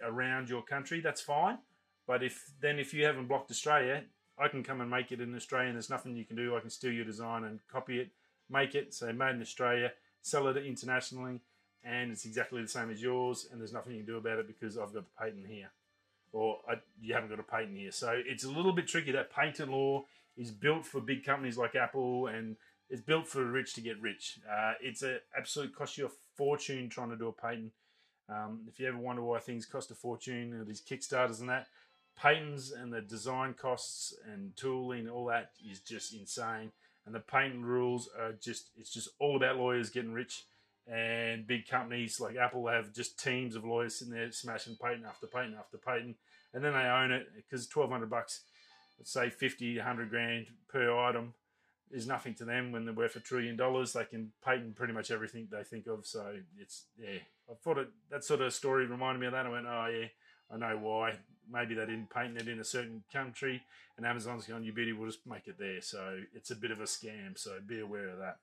around 0.03 0.49
your 0.49 0.61
country, 0.61 0.99
that's 1.01 1.21
fine. 1.21 1.59
But 2.07 2.23
if 2.23 2.51
then 2.61 2.79
if 2.79 2.93
you 2.93 3.05
haven't 3.05 3.27
blocked 3.27 3.51
Australia, 3.51 4.03
I 4.37 4.47
can 4.47 4.63
come 4.63 4.81
and 4.81 4.89
make 4.89 5.11
it 5.11 5.21
in 5.21 5.35
Australia, 5.35 5.67
and 5.67 5.75
there's 5.75 5.89
nothing 5.89 6.15
you 6.15 6.25
can 6.25 6.35
do. 6.35 6.55
I 6.55 6.59
can 6.59 6.69
steal 6.69 6.91
your 6.91 7.05
design 7.05 7.43
and 7.43 7.59
copy 7.67 7.99
it, 7.99 8.09
make 8.49 8.75
it, 8.75 8.93
say 8.93 9.11
made 9.11 9.35
in 9.35 9.41
Australia, 9.41 9.91
sell 10.21 10.47
it 10.47 10.57
internationally, 10.57 11.41
and 11.83 12.11
it's 12.11 12.25
exactly 12.25 12.61
the 12.61 12.67
same 12.67 12.89
as 12.89 13.01
yours, 13.01 13.47
and 13.51 13.59
there's 13.61 13.73
nothing 13.73 13.93
you 13.93 13.99
can 13.99 14.07
do 14.07 14.17
about 14.17 14.39
it 14.39 14.47
because 14.47 14.77
I've 14.77 14.93
got 14.93 15.05
the 15.05 15.23
patent 15.23 15.47
here 15.47 15.69
or 16.33 16.59
I, 16.69 16.75
you 17.01 17.13
haven't 17.13 17.29
got 17.29 17.39
a 17.39 17.43
patent 17.43 17.77
here. 17.77 17.91
So 17.91 18.21
it's 18.25 18.43
a 18.43 18.51
little 18.51 18.73
bit 18.73 18.87
tricky. 18.87 19.11
That 19.11 19.31
patent 19.31 19.71
law 19.71 20.05
is 20.37 20.51
built 20.51 20.85
for 20.85 21.01
big 21.01 21.25
companies 21.25 21.57
like 21.57 21.75
Apple 21.75 22.27
and 22.27 22.55
it's 22.89 23.01
built 23.01 23.27
for 23.27 23.45
rich 23.45 23.73
to 23.75 23.81
get 23.81 24.01
rich. 24.01 24.39
Uh, 24.49 24.73
it's 24.81 25.03
a 25.03 25.19
absolute 25.37 25.75
cost 25.75 25.97
you 25.97 26.05
a 26.07 26.09
fortune 26.35 26.89
trying 26.89 27.09
to 27.09 27.17
do 27.17 27.27
a 27.27 27.31
patent. 27.33 27.71
Um, 28.29 28.61
if 28.67 28.79
you 28.79 28.87
ever 28.87 28.97
wonder 28.97 29.21
why 29.21 29.39
things 29.39 29.65
cost 29.65 29.91
a 29.91 29.95
fortune, 29.95 30.51
know, 30.51 30.63
these 30.63 30.81
Kickstarters 30.81 31.41
and 31.41 31.49
that, 31.49 31.67
patents 32.15 32.71
and 32.71 32.91
the 32.91 33.01
design 33.01 33.53
costs 33.53 34.13
and 34.31 34.55
tooling, 34.55 35.09
all 35.09 35.25
that 35.25 35.51
is 35.69 35.79
just 35.79 36.13
insane. 36.13 36.71
And 37.05 37.15
the 37.15 37.19
patent 37.19 37.63
rules 37.63 38.09
are 38.19 38.33
just, 38.33 38.69
it's 38.77 38.93
just 38.93 39.09
all 39.19 39.35
about 39.35 39.57
lawyers 39.57 39.89
getting 39.89 40.13
rich 40.13 40.45
and 40.87 41.47
big 41.47 41.67
companies 41.67 42.19
like 42.19 42.35
Apple 42.35 42.67
have 42.67 42.93
just 42.93 43.19
teams 43.19 43.55
of 43.55 43.63
lawyers 43.63 43.95
sitting 43.99 44.13
there 44.13 44.31
smashing 44.31 44.77
patent 44.81 45.05
after 45.05 45.27
patent 45.27 45.55
after 45.57 45.77
patent, 45.77 46.15
and 46.53 46.63
then 46.63 46.73
they 46.73 46.79
own 46.79 47.11
it 47.11 47.27
because 47.35 47.67
twelve 47.67 47.91
hundred 47.91 48.09
bucks, 48.09 48.41
let's 48.97 49.11
say 49.11 49.29
50, 49.29 49.77
100 49.77 50.09
grand 50.09 50.47
per 50.67 50.95
item, 50.97 51.33
is 51.91 52.07
nothing 52.07 52.33
to 52.35 52.45
them 52.45 52.71
when 52.71 52.85
they're 52.85 52.93
worth 52.93 53.15
a 53.15 53.19
trillion 53.19 53.55
dollars. 53.55 53.93
They 53.93 54.05
can 54.05 54.31
patent 54.43 54.75
pretty 54.75 54.93
much 54.93 55.11
everything 55.11 55.47
they 55.51 55.63
think 55.63 55.87
of. 55.87 56.05
So 56.05 56.35
it's 56.57 56.85
yeah, 56.97 57.19
I 57.49 57.53
thought 57.63 57.77
it 57.77 57.89
that 58.09 58.23
sort 58.23 58.41
of 58.41 58.53
story 58.53 58.85
reminded 58.85 59.19
me 59.19 59.27
of 59.27 59.33
that. 59.33 59.45
I 59.45 59.49
went, 59.49 59.67
oh 59.67 59.87
yeah, 59.87 60.07
I 60.51 60.57
know 60.57 60.77
why. 60.77 61.13
Maybe 61.51 61.75
they 61.75 61.85
didn't 61.85 62.09
patent 62.09 62.39
it 62.39 62.47
in 62.47 62.59
a 62.59 62.63
certain 62.63 63.03
country, 63.11 63.61
and 63.97 64.05
Amazon's 64.05 64.45
going, 64.45 64.63
"You 64.63 64.71
beauty, 64.71 64.93
we'll 64.93 65.09
just 65.09 65.27
make 65.27 65.47
it 65.47 65.57
there." 65.59 65.81
So 65.81 66.19
it's 66.33 66.51
a 66.51 66.55
bit 66.55 66.71
of 66.71 66.79
a 66.79 66.85
scam. 66.85 67.37
So 67.37 67.57
be 67.65 67.81
aware 67.81 68.09
of 68.09 68.19
that. 68.19 68.37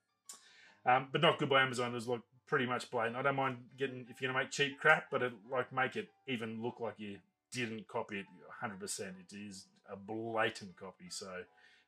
Um, 0.86 1.08
but 1.12 1.20
not 1.20 1.38
good 1.38 1.48
by 1.50 1.62
Amazon. 1.62 1.90
It 1.90 1.94
was 1.94 2.08
like 2.08 2.20
pretty 2.46 2.66
much 2.66 2.90
blatant. 2.90 3.16
I 3.16 3.22
don't 3.22 3.36
mind 3.36 3.58
getting 3.78 4.06
if 4.08 4.20
you're 4.20 4.32
gonna 4.32 4.42
make 4.42 4.50
cheap 4.50 4.78
crap, 4.80 5.10
but 5.10 5.22
it 5.22 5.32
like 5.50 5.72
make 5.72 5.96
it 5.96 6.08
even 6.26 6.62
look 6.62 6.80
like 6.80 6.94
you 6.98 7.18
didn't 7.52 7.88
copy 7.88 8.20
it 8.20 8.26
100. 8.46 8.80
percent 8.80 9.14
It 9.20 9.36
is 9.36 9.66
a 9.90 9.96
blatant 9.96 10.76
copy. 10.76 11.06
So 11.10 11.28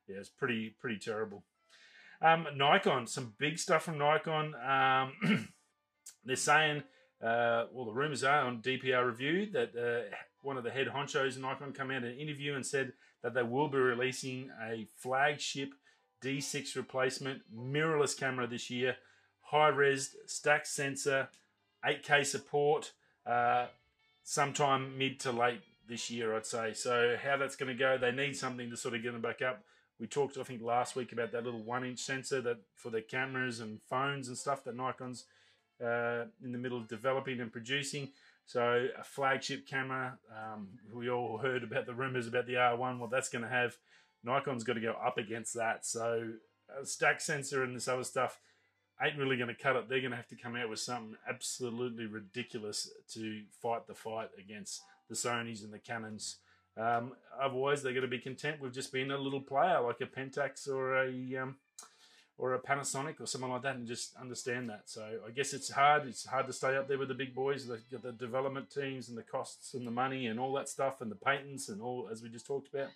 yeah, 0.07 0.17
it's 0.17 0.29
pretty 0.29 0.75
pretty 0.79 0.99
terrible. 0.99 1.43
Um, 2.21 2.47
Nikon, 2.55 3.07
some 3.07 3.33
big 3.37 3.57
stuff 3.57 3.83
from 3.83 3.97
Nikon. 3.97 4.53
Um, 4.55 5.49
they're 6.25 6.35
saying, 6.35 6.83
uh, 7.21 7.65
well, 7.71 7.85
the 7.85 7.93
rumors 7.93 8.23
are 8.23 8.45
on 8.45 8.61
DPR 8.61 9.05
review 9.05 9.47
that 9.53 9.75
uh, 9.75 10.15
one 10.43 10.57
of 10.57 10.63
the 10.63 10.69
head 10.69 10.87
honchos 10.87 11.35
in 11.35 11.41
Nikon 11.41 11.73
come 11.73 11.89
out 11.89 12.03
in 12.03 12.11
an 12.11 12.19
interview 12.19 12.53
and 12.53 12.65
said 12.65 12.93
that 13.23 13.33
they 13.33 13.43
will 13.43 13.67
be 13.67 13.77
releasing 13.77 14.49
a 14.63 14.87
flagship 14.95 15.69
D6 16.23 16.75
replacement 16.75 17.41
mirrorless 17.55 18.17
camera 18.17 18.47
this 18.47 18.69
year, 18.69 18.97
high 19.41 19.69
res 19.69 20.15
stack 20.27 20.65
sensor, 20.65 21.29
8K 21.85 22.25
support, 22.25 22.91
uh, 23.25 23.67
sometime 24.23 24.97
mid 24.97 25.19
to 25.21 25.31
late 25.31 25.61
this 25.87 26.09
year, 26.09 26.35
I'd 26.35 26.45
say. 26.45 26.73
So, 26.73 27.17
how 27.21 27.37
that's 27.37 27.55
going 27.55 27.75
to 27.75 27.77
go, 27.77 27.97
they 27.97 28.11
need 28.11 28.35
something 28.35 28.69
to 28.69 28.77
sort 28.77 28.95
of 28.95 29.03
get 29.03 29.13
them 29.13 29.21
back 29.21 29.41
up. 29.41 29.63
We 29.99 30.07
talked, 30.07 30.37
I 30.37 30.43
think, 30.43 30.61
last 30.61 30.95
week 30.95 31.11
about 31.11 31.31
that 31.33 31.43
little 31.43 31.61
one 31.61 31.85
inch 31.85 31.99
sensor 31.99 32.41
that 32.41 32.57
for 32.75 32.89
the 32.89 33.01
cameras 33.01 33.59
and 33.59 33.79
phones 33.89 34.27
and 34.27 34.37
stuff 34.37 34.63
that 34.63 34.75
Nikon's 34.75 35.25
uh, 35.83 36.25
in 36.43 36.51
the 36.51 36.57
middle 36.57 36.77
of 36.77 36.87
developing 36.87 37.39
and 37.39 37.51
producing. 37.51 38.09
So, 38.45 38.87
a 38.97 39.03
flagship 39.03 39.67
camera. 39.67 40.17
Um, 40.31 40.69
we 40.93 41.09
all 41.09 41.37
heard 41.37 41.63
about 41.63 41.85
the 41.85 41.93
rumors 41.93 42.27
about 42.27 42.47
the 42.47 42.53
R1. 42.53 42.99
Well, 42.99 43.09
that's 43.09 43.29
going 43.29 43.43
to 43.43 43.49
have 43.49 43.77
Nikon's 44.23 44.63
got 44.63 44.73
to 44.73 44.81
go 44.81 44.93
up 44.93 45.17
against 45.17 45.53
that. 45.55 45.85
So, 45.85 46.33
a 46.79 46.85
stack 46.85 47.19
sensor 47.21 47.63
and 47.63 47.75
this 47.75 47.87
other 47.87 48.03
stuff 48.03 48.39
ain't 49.03 49.17
really 49.17 49.37
going 49.37 49.53
to 49.53 49.61
cut 49.61 49.75
it. 49.75 49.89
They're 49.89 49.99
going 49.99 50.11
to 50.11 50.17
have 50.17 50.27
to 50.29 50.35
come 50.35 50.55
out 50.55 50.69
with 50.69 50.79
something 50.79 51.15
absolutely 51.27 52.05
ridiculous 52.05 52.89
to 53.13 53.41
fight 53.61 53.87
the 53.87 53.95
fight 53.95 54.29
against 54.37 54.81
the 55.09 55.15
Sonys 55.15 55.63
and 55.63 55.73
the 55.73 55.79
Canons. 55.79 56.37
Um, 56.77 57.13
otherwise, 57.39 57.83
they're 57.83 57.93
going 57.93 58.03
to 58.03 58.07
be 58.07 58.19
content 58.19 58.61
with 58.61 58.73
just 58.73 58.93
being 58.93 59.11
a 59.11 59.17
little 59.17 59.41
player 59.41 59.81
like 59.81 60.01
a 60.01 60.05
Pentax 60.05 60.69
or 60.69 61.03
a 61.03 61.35
um, 61.37 61.57
or 62.37 62.55
a 62.55 62.59
Panasonic 62.59 63.19
or 63.19 63.27
something 63.27 63.51
like 63.51 63.61
that, 63.63 63.75
and 63.75 63.87
just 63.87 64.15
understand 64.15 64.69
that. 64.69 64.83
So 64.85 65.19
I 65.27 65.31
guess 65.31 65.53
it's 65.53 65.69
hard. 65.69 66.07
It's 66.07 66.25
hard 66.25 66.47
to 66.47 66.53
stay 66.53 66.75
up 66.77 66.87
there 66.87 66.97
with 66.97 67.09
the 67.09 67.13
big 67.13 67.35
boys. 67.35 67.65
Got 67.65 68.03
the 68.03 68.13
development 68.13 68.71
teams 68.71 69.09
and 69.09 69.17
the 69.17 69.23
costs 69.23 69.73
and 69.73 69.85
the 69.85 69.91
money 69.91 70.27
and 70.27 70.39
all 70.39 70.53
that 70.53 70.69
stuff 70.69 71.01
and 71.01 71.11
the 71.11 71.15
patents 71.15 71.69
and 71.69 71.81
all 71.81 72.07
as 72.11 72.23
we 72.23 72.29
just 72.29 72.47
talked 72.47 72.73
about. 72.73 72.89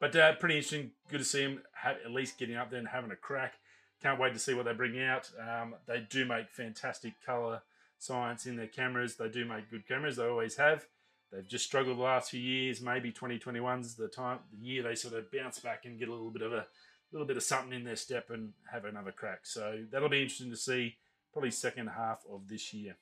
But 0.00 0.14
uh, 0.14 0.34
pretty 0.34 0.56
interesting. 0.56 0.92
Good 1.10 1.18
to 1.18 1.24
see 1.24 1.42
them 1.42 1.62
have, 1.74 1.96
at 2.04 2.12
least 2.12 2.38
getting 2.38 2.56
up 2.56 2.70
there 2.70 2.78
and 2.78 2.88
having 2.88 3.10
a 3.10 3.16
crack. 3.16 3.54
Can't 4.02 4.20
wait 4.20 4.32
to 4.32 4.38
see 4.38 4.54
what 4.54 4.64
they 4.64 4.72
bring 4.72 5.00
out. 5.02 5.30
Um, 5.40 5.74
they 5.86 6.06
do 6.08 6.24
make 6.24 6.50
fantastic 6.50 7.14
color 7.24 7.62
science 7.98 8.46
in 8.46 8.56
their 8.56 8.68
cameras. 8.68 9.16
They 9.16 9.28
do 9.28 9.44
make 9.44 9.70
good 9.70 9.88
cameras. 9.88 10.16
They 10.16 10.26
always 10.26 10.56
have. 10.56 10.86
They've 11.32 11.46
just 11.46 11.66
struggled 11.66 11.98
the 11.98 12.02
last 12.02 12.30
few 12.30 12.40
years. 12.40 12.80
Maybe 12.80 13.12
2021's 13.12 13.96
the 13.96 14.08
time, 14.08 14.38
the 14.52 14.64
year 14.64 14.82
they 14.82 14.94
sort 14.94 15.14
of 15.14 15.30
bounce 15.30 15.58
back 15.58 15.84
and 15.84 15.98
get 15.98 16.08
a 16.08 16.12
little 16.12 16.30
bit 16.30 16.42
of 16.42 16.52
a 16.52 16.66
little 17.12 17.26
bit 17.26 17.36
of 17.36 17.42
something 17.42 17.72
in 17.72 17.84
their 17.84 17.96
step 17.96 18.30
and 18.30 18.52
have 18.70 18.84
another 18.84 19.12
crack. 19.12 19.40
So 19.44 19.84
that'll 19.90 20.08
be 20.08 20.22
interesting 20.22 20.50
to 20.50 20.56
see. 20.56 20.96
Probably 21.32 21.50
second 21.50 21.88
half 21.88 22.22
of 22.32 22.48
this 22.48 22.72
year. 22.72 22.96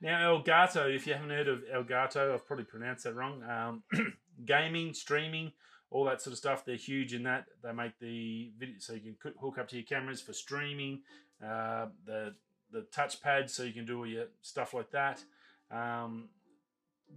Now 0.00 0.36
Elgato, 0.36 0.94
if 0.94 1.06
you 1.06 1.14
haven't 1.14 1.30
heard 1.30 1.48
of 1.48 1.62
Elgato, 1.72 2.34
I've 2.34 2.46
probably 2.46 2.64
pronounced 2.64 3.04
that 3.04 3.14
wrong. 3.14 3.42
Um, 3.44 3.82
gaming, 4.44 4.92
streaming, 4.92 5.52
all 5.92 6.04
that 6.04 6.22
sort 6.22 6.32
of 6.32 6.38
stuff. 6.38 6.64
They're 6.64 6.74
huge 6.76 7.14
in 7.14 7.22
that. 7.24 7.46
They 7.62 7.72
make 7.72 7.98
the 8.00 8.50
video 8.58 8.76
so 8.78 8.94
you 8.94 9.00
can 9.00 9.34
hook 9.40 9.58
up 9.58 9.68
to 9.68 9.76
your 9.76 9.84
cameras 9.84 10.20
for 10.20 10.32
streaming. 10.32 11.02
Uh, 11.44 11.86
the 12.06 12.34
the 12.72 12.86
touchpad 12.96 13.50
so 13.50 13.62
you 13.64 13.72
can 13.72 13.84
do 13.84 13.98
all 13.98 14.06
your 14.06 14.24
stuff 14.40 14.72
like 14.72 14.90
that. 14.90 15.22
Um, 15.70 16.30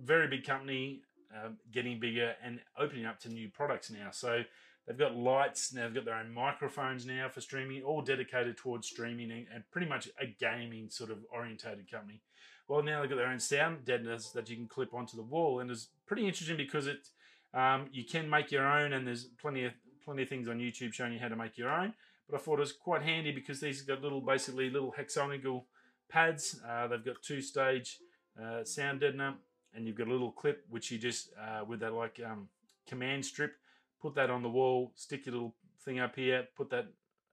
very 0.04 0.28
big 0.28 0.46
company, 0.46 1.02
uh, 1.34 1.50
getting 1.72 2.00
bigger 2.00 2.34
and 2.44 2.60
opening 2.78 3.06
up 3.06 3.20
to 3.22 3.30
new 3.30 3.50
products 3.50 3.90
now. 3.90 4.10
So 4.12 4.44
they've 4.86 4.98
got 4.98 5.16
lights 5.16 5.74
now. 5.74 5.84
They've 5.84 5.96
got 5.96 6.06
their 6.06 6.16
own 6.16 6.34
microphones 6.34 7.06
now 7.06 7.30
for 7.30 7.40
streaming, 7.40 7.84
all 7.84 8.02
dedicated 8.02 8.58
towards 8.58 8.88
streaming 8.88 9.32
and, 9.32 9.46
and 9.54 9.64
pretty 9.72 9.88
much 9.88 10.10
a 10.20 10.26
gaming 10.28 10.90
sort 10.90 11.12
of 11.12 11.20
orientated 11.32 11.90
company. 11.90 12.22
Well, 12.68 12.84
now 12.84 13.00
they've 13.00 13.10
got 13.10 13.18
their 13.18 13.28
own 13.28 13.40
sound 13.40 13.86
deadeners 13.86 14.32
that 14.34 14.50
you 14.50 14.58
can 14.58 14.68
clip 14.68 14.94
onto 14.94 15.16
the 15.16 15.24
wall, 15.24 15.60
and 15.60 15.72
it's 15.72 15.90
pretty 16.06 16.28
interesting 16.28 16.58
because 16.58 16.88
it 16.88 17.08
um, 17.56 17.88
you 17.92 18.04
can 18.04 18.30
make 18.30 18.52
your 18.52 18.68
own, 18.68 18.94
and 18.94 19.08
there's 19.08 19.26
plenty 19.42 19.66
of 19.66 19.74
plenty 20.04 20.24
of 20.24 20.30
things 20.30 20.48
on 20.48 20.60
YouTube 20.60 20.94
showing 20.94 21.14
you 21.14 21.20
how 21.20 21.30
to 21.30 21.36
make 21.36 21.58
your 21.58 21.72
own. 21.72 21.94
But 22.30 22.40
I 22.40 22.40
thought 22.44 22.58
it 22.58 22.62
was 22.62 22.74
quite 22.74 23.02
handy 23.02 23.32
because 23.32 23.60
these 23.60 23.80
have 23.80 23.88
got 23.88 24.02
little, 24.02 24.22
basically 24.22 24.70
little 24.70 24.92
hexagonal 24.92 25.66
pads. 26.10 26.60
Uh, 26.68 26.88
they've 26.88 27.04
got 27.04 27.22
two 27.24 27.42
stage 27.42 28.00
uh, 28.42 28.64
sound 28.64 29.02
deadener, 29.02 29.36
and 29.74 29.88
you've 29.88 29.96
got 29.96 30.08
a 30.08 30.12
little 30.12 30.32
clip 30.32 30.66
which 30.70 30.92
you 30.92 30.98
just 30.98 31.30
uh, 31.42 31.64
with 31.66 31.80
that 31.80 31.94
like 31.94 32.20
um, 32.26 32.50
command 32.88 33.26
strip, 33.26 33.54
put 34.02 34.16
that 34.16 34.30
on 34.30 34.44
the 34.44 34.50
wall, 34.50 34.92
stick 34.96 35.26
your 35.26 35.34
little 35.34 35.56
thing 35.84 36.00
up 36.00 36.16
here, 36.16 36.48
put 36.56 36.70
that, 36.70 36.88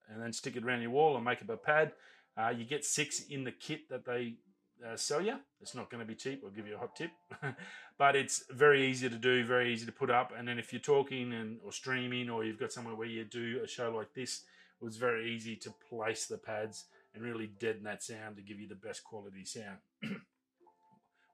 and 0.09 0.23
then 0.23 0.33
stick 0.33 0.57
it 0.57 0.64
around 0.64 0.83
your 0.83 0.91
wall 0.91 1.17
and 1.17 1.25
make 1.25 1.43
up 1.43 1.50
a 1.50 1.57
pad. 1.57 1.93
Uh, 2.37 2.49
you 2.49 2.64
get 2.64 2.85
six 2.85 3.25
in 3.29 3.45
the 3.45 3.52
kit 3.52 3.88
that 3.91 4.05
they 4.05 4.37
uh, 4.85 4.97
sell 4.97 5.23
you. 5.23 5.37
It's 5.61 5.75
not 5.75 5.91
going 5.91 6.01
to 6.01 6.07
be 6.07 6.15
cheap. 6.15 6.43
I'll 6.45 6.51
give 6.51 6.67
you 6.67 6.77
a 6.77 6.79
hot 6.79 6.97
tip, 6.97 7.11
but 7.99 8.17
it's 8.17 8.45
very 8.51 8.87
easy 8.89 9.09
to 9.09 9.17
do, 9.17 9.45
very 9.45 9.73
easy 9.73 9.87
to 9.87 9.93
put 9.93 10.11
up. 10.11 10.33
And 10.37 10.47
then 10.47 10.59
if 10.59 10.73
you're 10.73 10.81
talking 10.81 11.33
and 11.33 11.59
or 11.65 11.73
streaming, 11.73 12.31
or 12.31 12.45
you've 12.45 12.61
got 12.61 12.73
somewhere 12.73 12.95
where 12.95 13.07
you 13.07 13.25
do 13.25 13.61
a 13.65 13.69
show 13.69 13.95
like 13.95 14.12
this, 14.15 14.43
it 14.81 14.85
was 14.85 14.97
very 14.97 15.33
easy 15.33 15.57
to 15.57 15.75
place 15.89 16.27
the 16.27 16.39
pads 16.39 16.87
and 17.15 17.23
really 17.23 17.47
deaden 17.47 17.85
that 17.85 18.03
sound 18.03 18.37
to 18.37 18.43
give 18.43 18.59
you 18.59 18.69
the 18.69 18.75
best 18.75 19.05
quality 19.05 19.45
sound. 19.45 19.79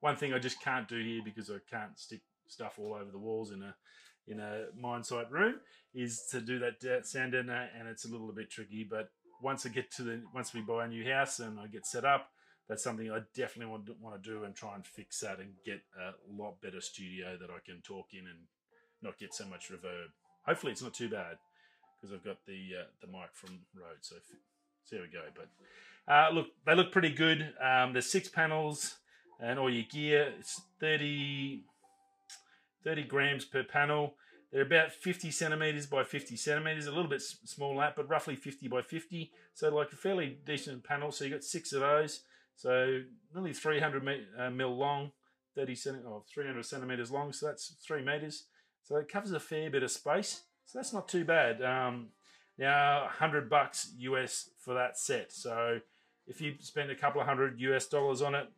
One 0.00 0.16
thing 0.16 0.32
I 0.32 0.38
just 0.38 0.62
can't 0.62 0.88
do 0.88 1.02
here 1.02 1.22
because 1.24 1.50
I 1.50 1.58
can't 1.70 1.98
stick 1.98 2.20
stuff 2.46 2.78
all 2.78 2.94
over 2.94 3.10
the 3.10 3.18
walls 3.18 3.50
in 3.50 3.62
a 3.62 3.74
in 4.26 4.40
a 4.40 4.66
mine 4.78 5.02
site 5.02 5.30
room 5.30 5.54
is 5.94 6.24
to 6.30 6.40
do 6.40 6.58
that 6.58 7.06
sound 7.06 7.32
deadener, 7.32 7.68
and 7.78 7.88
it's 7.88 8.04
a 8.04 8.08
little 8.08 8.30
bit 8.32 8.50
tricky. 8.50 8.86
But 8.88 9.10
once 9.40 9.64
I 9.64 9.70
get 9.70 9.90
to 9.92 10.02
the 10.02 10.22
once 10.34 10.52
we 10.52 10.60
buy 10.60 10.84
a 10.84 10.88
new 10.88 11.10
house 11.10 11.38
and 11.40 11.58
I 11.58 11.66
get 11.66 11.86
set 11.86 12.04
up, 12.04 12.30
that's 12.68 12.84
something 12.84 13.10
I 13.10 13.20
definitely 13.34 13.70
want 13.70 13.86
to, 13.86 13.94
want 14.00 14.22
to 14.22 14.30
do 14.30 14.44
and 14.44 14.54
try 14.54 14.74
and 14.74 14.86
fix 14.86 15.20
that 15.20 15.38
and 15.38 15.50
get 15.64 15.80
a 15.98 16.12
lot 16.40 16.60
better 16.60 16.80
studio 16.80 17.36
that 17.40 17.50
I 17.50 17.58
can 17.64 17.80
talk 17.82 18.08
in 18.12 18.26
and 18.26 18.38
not 19.02 19.18
get 19.18 19.34
so 19.34 19.46
much 19.46 19.70
reverb. 19.70 20.08
Hopefully, 20.46 20.72
it's 20.72 20.82
not 20.82 20.94
too 20.94 21.08
bad 21.08 21.38
because 22.00 22.14
I've 22.14 22.24
got 22.24 22.44
the 22.46 22.80
uh, 22.80 22.86
the 23.00 23.06
mic 23.06 23.30
from 23.32 23.60
Rode. 23.74 23.98
So, 24.02 24.16
so 24.84 24.96
there 24.96 25.02
we 25.02 25.08
go. 25.08 25.24
But 25.34 26.12
uh, 26.12 26.30
look, 26.32 26.46
they 26.66 26.74
look 26.74 26.92
pretty 26.92 27.10
good. 27.10 27.52
Um, 27.62 27.92
there's 27.92 28.10
six 28.10 28.28
panels 28.28 28.96
and 29.40 29.58
all 29.58 29.70
your 29.70 29.84
gear. 29.90 30.32
It's 30.38 30.60
30, 30.80 31.64
30 32.84 33.02
grams 33.04 33.44
per 33.44 33.62
panel. 33.62 34.14
They're 34.52 34.62
about 34.62 34.92
50 34.92 35.30
centimeters 35.30 35.86
by 35.86 36.04
50 36.04 36.34
centimeters, 36.36 36.86
a 36.86 36.90
little 36.90 37.10
bit 37.10 37.20
small 37.20 37.78
that, 37.78 37.94
but 37.96 38.08
roughly 38.08 38.34
50 38.34 38.68
by 38.68 38.80
50. 38.80 39.30
So 39.52 39.68
like 39.74 39.92
a 39.92 39.96
fairly 39.96 40.38
decent 40.46 40.84
panel. 40.84 41.12
So 41.12 41.24
you 41.24 41.30
got 41.30 41.44
six 41.44 41.72
of 41.72 41.80
those. 41.80 42.22
So 42.58 43.02
nearly 43.32 43.52
300 43.52 44.26
uh, 44.36 44.50
mil 44.50 44.76
long, 44.76 45.12
30 45.54 45.74
cent 45.76 45.96
or 46.06 46.22
300 46.32 46.66
centimeters 46.66 47.10
long. 47.10 47.32
So 47.32 47.46
that's 47.46 47.76
three 47.80 48.02
meters. 48.02 48.44
So 48.82 48.96
it 48.96 49.08
covers 49.08 49.32
a 49.32 49.40
fair 49.40 49.70
bit 49.70 49.84
of 49.84 49.90
space. 49.90 50.42
So 50.66 50.78
that's 50.78 50.92
not 50.92 51.08
too 51.08 51.24
bad. 51.24 51.62
Um, 51.62 52.08
now, 52.58 53.02
100 53.04 53.48
bucks 53.48 53.92
US 53.98 54.50
for 54.58 54.74
that 54.74 54.98
set. 54.98 55.32
So 55.32 55.78
if 56.26 56.40
you 56.40 56.54
spend 56.60 56.90
a 56.90 56.96
couple 56.96 57.20
of 57.20 57.28
hundred 57.28 57.60
US 57.60 57.86
dollars 57.86 58.22
on 58.22 58.34
it, 58.34 58.48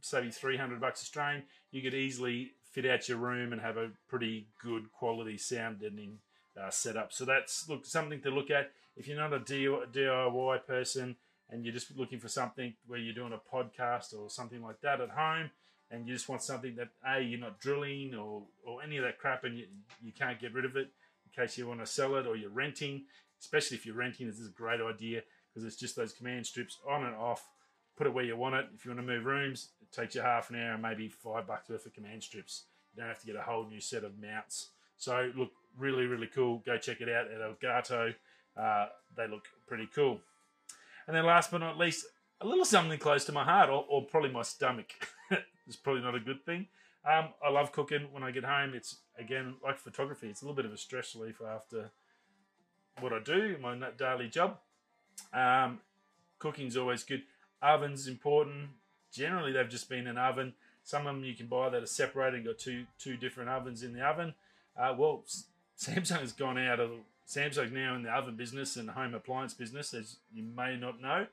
say 0.00 0.30
300 0.30 0.80
bucks 0.80 1.02
Australian, 1.02 1.42
you 1.72 1.82
could 1.82 1.94
easily 1.94 2.52
fit 2.70 2.86
out 2.86 3.08
your 3.08 3.18
room 3.18 3.52
and 3.52 3.60
have 3.60 3.76
a 3.76 3.90
pretty 4.08 4.46
good 4.62 4.92
quality 4.92 5.36
sound 5.36 5.80
deadening 5.80 6.18
uh, 6.60 6.70
setup. 6.70 7.12
So 7.12 7.24
that's 7.24 7.68
look 7.68 7.84
something 7.84 8.20
to 8.22 8.30
look 8.30 8.50
at. 8.50 8.70
If 8.96 9.08
you're 9.08 9.18
not 9.18 9.32
a 9.32 9.40
DIY 9.40 10.66
person, 10.66 11.16
and 11.50 11.64
you're 11.64 11.74
just 11.74 11.96
looking 11.96 12.20
for 12.20 12.28
something 12.28 12.74
where 12.86 12.98
you're 12.98 13.14
doing 13.14 13.32
a 13.32 13.56
podcast 13.56 14.14
or 14.16 14.30
something 14.30 14.62
like 14.62 14.80
that 14.82 15.00
at 15.00 15.10
home, 15.10 15.50
and 15.90 16.06
you 16.06 16.14
just 16.14 16.28
want 16.28 16.42
something 16.42 16.76
that 16.76 16.88
a 17.06 17.20
you're 17.20 17.40
not 17.40 17.60
drilling 17.60 18.14
or 18.14 18.42
or 18.66 18.82
any 18.82 18.96
of 18.98 19.04
that 19.04 19.18
crap, 19.18 19.44
and 19.44 19.58
you 19.58 19.66
you 20.02 20.12
can't 20.12 20.40
get 20.40 20.54
rid 20.54 20.64
of 20.64 20.76
it 20.76 20.90
in 21.26 21.42
case 21.42 21.56
you 21.56 21.66
want 21.66 21.80
to 21.80 21.86
sell 21.86 22.16
it 22.16 22.26
or 22.26 22.36
you're 22.36 22.50
renting. 22.50 23.04
Especially 23.40 23.76
if 23.76 23.86
you're 23.86 23.94
renting, 23.94 24.26
this 24.26 24.38
is 24.38 24.48
a 24.48 24.52
great 24.52 24.80
idea 24.80 25.22
because 25.48 25.64
it's 25.64 25.80
just 25.80 25.96
those 25.96 26.12
command 26.12 26.46
strips 26.46 26.78
on 26.88 27.04
and 27.04 27.14
off. 27.14 27.48
Put 27.96 28.06
it 28.06 28.14
where 28.14 28.24
you 28.24 28.36
want 28.36 28.54
it. 28.56 28.66
If 28.74 28.84
you 28.84 28.90
want 28.90 29.06
to 29.06 29.12
move 29.12 29.24
rooms, 29.24 29.68
it 29.80 29.92
takes 29.92 30.14
you 30.14 30.20
half 30.20 30.50
an 30.50 30.56
hour 30.56 30.72
and 30.72 30.82
maybe 30.82 31.08
five 31.08 31.46
bucks 31.46 31.68
worth 31.68 31.86
of 31.86 31.94
command 31.94 32.22
strips. 32.22 32.64
You 32.94 33.00
don't 33.02 33.08
have 33.08 33.20
to 33.20 33.26
get 33.26 33.36
a 33.36 33.42
whole 33.42 33.66
new 33.66 33.80
set 33.80 34.04
of 34.04 34.20
mounts. 34.20 34.70
So 34.96 35.30
look, 35.36 35.50
really, 35.76 36.06
really 36.06 36.26
cool. 36.26 36.62
Go 36.66 36.78
check 36.78 37.00
it 37.00 37.08
out 37.08 37.26
at 37.26 37.40
Elgato. 37.40 38.14
Uh, 38.56 38.86
they 39.16 39.28
look 39.28 39.44
pretty 39.66 39.88
cool. 39.94 40.20
And 41.08 41.16
then 41.16 41.24
last 41.24 41.50
but 41.50 41.58
not 41.58 41.78
least, 41.78 42.04
a 42.40 42.46
little 42.46 42.66
something 42.66 42.98
close 42.98 43.24
to 43.24 43.32
my 43.32 43.42
heart, 43.42 43.70
or, 43.70 43.84
or 43.88 44.04
probably 44.04 44.30
my 44.30 44.42
stomach. 44.42 44.92
it's 45.66 45.74
probably 45.74 46.02
not 46.02 46.14
a 46.14 46.20
good 46.20 46.44
thing. 46.44 46.66
Um, 47.10 47.30
I 47.44 47.50
love 47.50 47.72
cooking 47.72 48.08
when 48.12 48.22
I 48.22 48.30
get 48.30 48.44
home. 48.44 48.74
It's 48.74 48.96
again 49.18 49.54
like 49.64 49.78
photography. 49.78 50.28
It's 50.28 50.42
a 50.42 50.44
little 50.44 50.54
bit 50.54 50.66
of 50.66 50.72
a 50.72 50.76
stress 50.76 51.16
relief 51.16 51.40
after 51.40 51.90
what 53.00 53.12
I 53.12 53.20
do, 53.20 53.56
my 53.60 53.76
daily 53.96 54.28
job. 54.28 54.58
Um, 55.32 55.80
cooking's 56.38 56.76
always 56.76 57.02
good. 57.04 57.22
Oven's 57.62 58.06
important. 58.06 58.68
Generally, 59.10 59.52
they've 59.52 59.68
just 59.68 59.88
been 59.88 60.06
an 60.06 60.18
oven. 60.18 60.52
Some 60.84 61.06
of 61.06 61.14
them 61.14 61.24
you 61.24 61.34
can 61.34 61.46
buy 61.46 61.70
that 61.70 61.82
are 61.82 61.86
separated, 61.86 62.44
got 62.44 62.58
two 62.58 62.84
two 62.98 63.16
different 63.16 63.48
ovens 63.48 63.82
in 63.82 63.94
the 63.94 64.02
oven. 64.02 64.34
Uh, 64.78 64.94
well, 64.96 65.24
Samsung 65.78 66.20
has 66.20 66.32
gone 66.32 66.58
out 66.58 66.80
of 66.80 66.90
Samsung 67.28 67.72
now 67.72 67.94
in 67.94 68.02
the 68.02 68.10
oven 68.10 68.36
business 68.36 68.76
and 68.76 68.90
home 68.90 69.14
appliance 69.14 69.52
business, 69.52 69.92
as 69.92 70.16
you 70.32 70.42
may 70.42 70.76
not 70.76 71.00
know, 71.00 71.26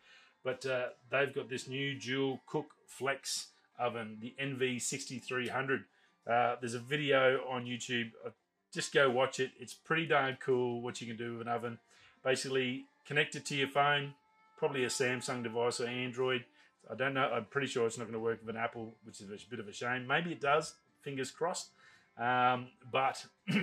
but 0.44 0.66
uh, 0.66 0.88
they've 1.10 1.34
got 1.34 1.50
this 1.50 1.68
new 1.68 1.98
dual 1.98 2.42
cook 2.46 2.72
flex 2.86 3.48
oven, 3.80 4.18
the 4.20 4.36
NV6300. 4.42 5.84
Uh, 6.30 6.56
there's 6.60 6.74
a 6.74 6.80
video 6.80 7.40
on 7.48 7.66
YouTube. 7.66 8.12
Uh, 8.26 8.32
just 8.74 8.94
go 8.94 9.10
watch 9.10 9.40
it. 9.40 9.52
It's 9.58 9.74
pretty 9.74 10.06
darn 10.06 10.38
cool 10.42 10.82
what 10.82 11.00
you 11.00 11.08
can 11.08 11.16
do 11.16 11.38
with 11.38 11.48
an 11.48 11.54
oven. 11.54 11.80
Basically, 12.24 12.86
connect 13.06 13.36
it 13.36 13.46
to 13.46 13.56
your 13.56 13.70
phone, 13.70 14.16
probably 14.58 14.84
a 14.84 14.90
Samsung 14.90 15.44
device 15.44 15.80
or 15.80 15.88
Android. 15.88 16.44
I 16.92 16.96
don't 16.96 17.14
know. 17.14 17.30
I'm 17.32 17.46
pretty 17.46 17.68
sure 17.68 17.88
it's 17.88 17.98
not 17.98 18.06
going 18.06 18.14
to 18.14 18.20
work 18.20 18.40
with 18.46 18.54
an 18.54 18.62
Apple, 18.62 18.96
which 19.06 19.22
is 19.22 19.30
a 19.30 19.50
bit 19.50 19.60
of 19.60 19.68
a 19.68 19.74
shame. 19.74 20.06
Maybe 20.06 20.32
it 20.32 20.42
does. 20.42 20.74
Fingers 21.02 21.32
crossed. 21.32 21.70
Um, 22.18 22.68
but 22.92 23.26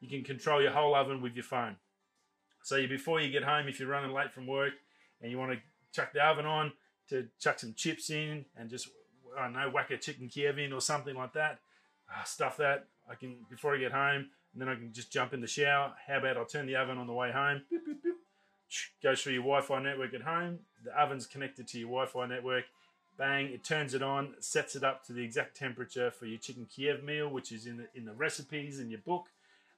you 0.00 0.08
can 0.08 0.24
control 0.24 0.62
your 0.62 0.72
whole 0.72 0.94
oven 0.94 1.22
with 1.22 1.34
your 1.34 1.44
phone. 1.44 1.76
So 2.62 2.86
before 2.86 3.20
you 3.20 3.30
get 3.30 3.44
home, 3.44 3.68
if 3.68 3.80
you're 3.80 3.88
running 3.88 4.12
late 4.12 4.32
from 4.32 4.46
work 4.46 4.72
and 5.20 5.30
you 5.30 5.38
want 5.38 5.52
to 5.52 5.58
chuck 5.92 6.12
the 6.12 6.24
oven 6.24 6.46
on 6.46 6.72
to 7.08 7.26
chuck 7.38 7.58
some 7.58 7.74
chips 7.74 8.10
in 8.10 8.44
and 8.56 8.70
just 8.70 8.88
I 9.38 9.44
don't 9.44 9.52
know 9.52 9.70
whack 9.70 9.90
a 9.90 9.96
chicken 9.96 10.28
Kiev 10.28 10.58
in 10.58 10.72
or 10.72 10.80
something 10.80 11.14
like 11.14 11.32
that, 11.34 11.60
uh, 12.12 12.24
stuff 12.24 12.56
that 12.58 12.86
I 13.08 13.14
can 13.14 13.36
before 13.48 13.74
I 13.74 13.78
get 13.78 13.92
home, 13.92 14.26
and 14.52 14.60
then 14.60 14.68
I 14.68 14.74
can 14.74 14.92
just 14.92 15.12
jump 15.12 15.32
in 15.32 15.40
the 15.40 15.46
shower. 15.46 15.92
How 16.06 16.18
about 16.18 16.36
I'll 16.36 16.44
turn 16.44 16.66
the 16.66 16.76
oven 16.76 16.98
on 16.98 17.06
the 17.06 17.12
way 17.12 17.30
home, 17.30 17.62
boop, 17.72 18.30
goes 19.02 19.22
through 19.22 19.34
your 19.34 19.42
Wi-Fi 19.42 19.82
network 19.82 20.14
at 20.14 20.22
home. 20.22 20.60
The 20.84 20.98
oven's 21.00 21.26
connected 21.26 21.68
to 21.68 21.78
your 21.78 21.88
Wi-Fi 21.88 22.26
network. 22.26 22.64
Bang! 23.16 23.46
It 23.46 23.64
turns 23.64 23.94
it 23.94 24.02
on, 24.02 24.34
sets 24.40 24.76
it 24.76 24.82
up 24.82 25.04
to 25.06 25.12
the 25.12 25.22
exact 25.22 25.56
temperature 25.56 26.10
for 26.10 26.26
your 26.26 26.38
chicken 26.38 26.66
Kiev 26.74 27.04
meal, 27.04 27.28
which 27.28 27.52
is 27.52 27.66
in 27.66 27.76
the, 27.76 27.86
in 27.94 28.04
the 28.06 28.14
recipes 28.14 28.80
in 28.80 28.90
your 28.90 29.00
book. 29.00 29.26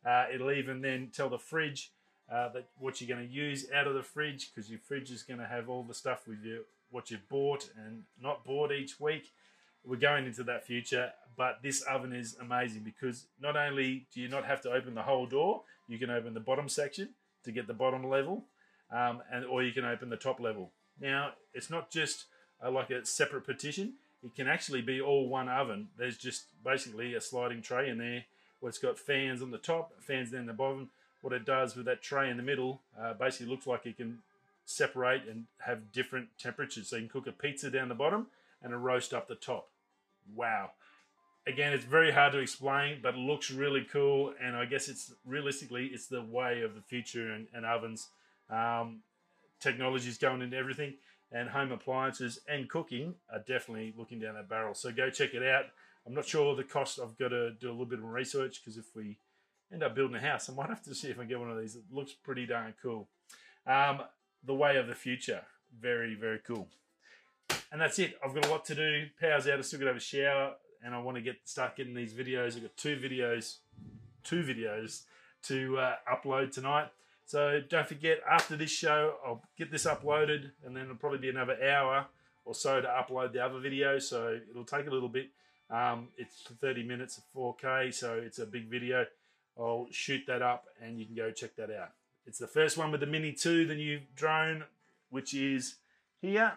Uh, 0.04 0.26
it'll 0.32 0.50
even 0.50 0.80
then 0.80 1.10
tell 1.14 1.28
the 1.28 1.38
fridge 1.38 1.92
uh, 2.30 2.48
that 2.50 2.68
what 2.78 3.00
you're 3.00 3.14
going 3.14 3.26
to 3.26 3.32
use 3.32 3.66
out 3.74 3.86
of 3.86 3.94
the 3.94 4.02
fridge 4.02 4.50
because 4.52 4.70
your 4.70 4.80
fridge 4.80 5.10
is 5.10 5.22
going 5.22 5.38
to 5.40 5.46
have 5.46 5.68
all 5.68 5.82
the 5.82 5.94
stuff 5.94 6.26
with 6.26 6.44
you 6.44 6.64
what 6.90 7.10
you've 7.10 7.28
bought 7.28 7.68
and 7.84 8.02
not 8.20 8.44
bought 8.44 8.70
each 8.70 9.00
week. 9.00 9.32
We're 9.84 9.96
going 9.96 10.26
into 10.26 10.44
that 10.44 10.64
future, 10.64 11.12
but 11.36 11.58
this 11.62 11.82
oven 11.82 12.12
is 12.12 12.36
amazing 12.40 12.82
because 12.82 13.26
not 13.40 13.56
only 13.56 14.06
do 14.14 14.20
you 14.20 14.28
not 14.28 14.44
have 14.44 14.60
to 14.62 14.70
open 14.70 14.94
the 14.94 15.02
whole 15.02 15.26
door, 15.26 15.62
you 15.88 15.98
can 15.98 16.10
open 16.10 16.34
the 16.34 16.40
bottom 16.40 16.68
section 16.68 17.08
to 17.44 17.50
get 17.50 17.66
the 17.66 17.74
bottom 17.74 18.08
level, 18.08 18.44
um, 18.92 19.22
and 19.32 19.44
or 19.44 19.62
you 19.62 19.72
can 19.72 19.84
open 19.84 20.08
the 20.08 20.16
top 20.16 20.38
level. 20.38 20.70
Now 21.00 21.30
it's 21.52 21.70
not 21.70 21.90
just 21.90 22.26
like 22.64 22.90
a 22.90 23.04
separate 23.04 23.44
partition; 23.44 23.94
it 24.22 24.36
can 24.36 24.46
actually 24.46 24.82
be 24.82 25.00
all 25.00 25.28
one 25.28 25.48
oven. 25.48 25.88
There's 25.98 26.16
just 26.16 26.44
basically 26.62 27.14
a 27.14 27.20
sliding 27.20 27.62
tray 27.62 27.88
in 27.88 27.98
there 27.98 28.24
where 28.62 28.70
it's 28.70 28.78
got 28.78 28.96
fans 28.96 29.42
on 29.42 29.50
the 29.50 29.58
top, 29.58 29.92
fans 30.00 30.30
down 30.30 30.46
the 30.46 30.52
bottom. 30.52 30.88
What 31.20 31.32
it 31.32 31.44
does 31.44 31.74
with 31.74 31.84
that 31.86 32.00
tray 32.00 32.30
in 32.30 32.36
the 32.36 32.42
middle 32.44 32.80
uh, 32.98 33.12
basically 33.14 33.46
looks 33.46 33.66
like 33.66 33.86
it 33.86 33.96
can 33.96 34.18
separate 34.64 35.22
and 35.28 35.46
have 35.58 35.90
different 35.90 36.28
temperatures. 36.38 36.88
So 36.88 36.96
you 36.96 37.02
can 37.02 37.08
cook 37.08 37.26
a 37.26 37.32
pizza 37.32 37.70
down 37.70 37.88
the 37.88 37.96
bottom 37.96 38.28
and 38.62 38.72
a 38.72 38.76
roast 38.76 39.12
up 39.12 39.26
the 39.26 39.34
top. 39.34 39.68
Wow. 40.34 40.70
Again, 41.44 41.72
it's 41.72 41.84
very 41.84 42.12
hard 42.12 42.32
to 42.34 42.38
explain, 42.38 43.00
but 43.02 43.14
it 43.14 43.18
looks 43.18 43.50
really 43.50 43.84
cool. 43.92 44.32
And 44.40 44.56
I 44.56 44.64
guess 44.64 44.88
it's 44.88 45.12
realistically, 45.26 45.86
it's 45.86 46.06
the 46.06 46.22
way 46.22 46.62
of 46.62 46.76
the 46.76 46.82
future 46.82 47.32
and, 47.32 47.48
and 47.52 47.66
ovens. 47.66 48.08
Um, 48.48 49.00
technology 49.58 50.08
is 50.08 50.18
going 50.18 50.40
into 50.40 50.56
everything, 50.56 50.94
and 51.32 51.48
home 51.48 51.72
appliances 51.72 52.40
and 52.48 52.68
cooking 52.68 53.14
are 53.32 53.40
definitely 53.40 53.92
looking 53.98 54.20
down 54.20 54.34
that 54.34 54.48
barrel. 54.48 54.74
So 54.74 54.92
go 54.92 55.10
check 55.10 55.34
it 55.34 55.42
out. 55.42 55.66
I'm 56.06 56.14
not 56.14 56.26
sure 56.26 56.54
the 56.56 56.64
cost. 56.64 56.98
I've 57.00 57.16
got 57.16 57.28
to 57.28 57.52
do 57.52 57.68
a 57.68 57.72
little 57.72 57.86
bit 57.86 58.00
of 58.00 58.04
research 58.04 58.60
because 58.60 58.76
if 58.76 58.94
we 58.94 59.18
end 59.72 59.82
up 59.82 59.94
building 59.94 60.16
a 60.16 60.20
house, 60.20 60.50
I 60.50 60.54
might 60.54 60.68
have 60.68 60.82
to 60.84 60.94
see 60.94 61.08
if 61.08 61.18
I 61.18 61.24
get 61.24 61.38
one 61.38 61.50
of 61.50 61.58
these. 61.58 61.76
It 61.76 61.84
looks 61.90 62.12
pretty 62.12 62.46
darn 62.46 62.74
cool. 62.82 63.08
Um, 63.66 64.02
the 64.44 64.54
way 64.54 64.76
of 64.76 64.86
the 64.86 64.94
future. 64.94 65.42
Very, 65.80 66.14
very 66.14 66.40
cool. 66.40 66.68
And 67.70 67.80
that's 67.80 67.98
it. 67.98 68.18
I've 68.24 68.34
got 68.34 68.46
a 68.46 68.50
lot 68.50 68.64
to 68.66 68.74
do. 68.74 69.06
Power's 69.20 69.46
out. 69.46 69.58
I 69.58 69.62
still 69.62 69.78
got 69.78 69.84
to 69.84 69.90
have 69.90 69.96
a 69.96 70.00
shower, 70.00 70.54
and 70.84 70.94
I 70.94 70.98
want 70.98 71.16
to 71.16 71.22
get 71.22 71.36
start 71.44 71.76
getting 71.76 71.94
these 71.94 72.12
videos. 72.12 72.56
I've 72.56 72.62
got 72.62 72.76
two 72.76 72.96
videos, 72.96 73.58
two 74.22 74.42
videos 74.42 75.04
to 75.44 75.78
uh, 75.78 75.94
upload 76.12 76.52
tonight. 76.52 76.88
So 77.24 77.60
don't 77.66 77.86
forget, 77.86 78.18
after 78.30 78.56
this 78.56 78.70
show, 78.70 79.14
I'll 79.24 79.42
get 79.56 79.70
this 79.70 79.86
uploaded, 79.86 80.50
and 80.66 80.76
then 80.76 80.84
it'll 80.84 80.96
probably 80.96 81.18
be 81.18 81.30
another 81.30 81.56
hour 81.64 82.06
or 82.44 82.54
so 82.54 82.80
to 82.80 82.88
upload 82.88 83.32
the 83.32 83.42
other 83.42 83.58
video. 83.58 83.98
So 83.98 84.38
it'll 84.50 84.64
take 84.64 84.86
a 84.86 84.90
little 84.90 85.08
bit. 85.08 85.30
Um, 85.72 86.08
it's 86.18 86.42
30 86.42 86.84
minutes 86.84 87.18
of 87.18 87.24
4K, 87.34 87.94
so 87.94 88.14
it's 88.14 88.38
a 88.38 88.44
big 88.44 88.68
video. 88.68 89.06
I'll 89.58 89.88
shoot 89.90 90.22
that 90.26 90.42
up, 90.42 90.66
and 90.82 90.98
you 90.98 91.06
can 91.06 91.14
go 91.14 91.30
check 91.30 91.56
that 91.56 91.70
out. 91.70 91.92
It's 92.26 92.38
the 92.38 92.46
first 92.46 92.76
one 92.76 92.92
with 92.92 93.00
the 93.00 93.06
Mini 93.06 93.32
2, 93.32 93.66
the 93.66 93.74
new 93.74 94.00
drone, 94.14 94.64
which 95.08 95.32
is 95.32 95.76
here. 96.20 96.52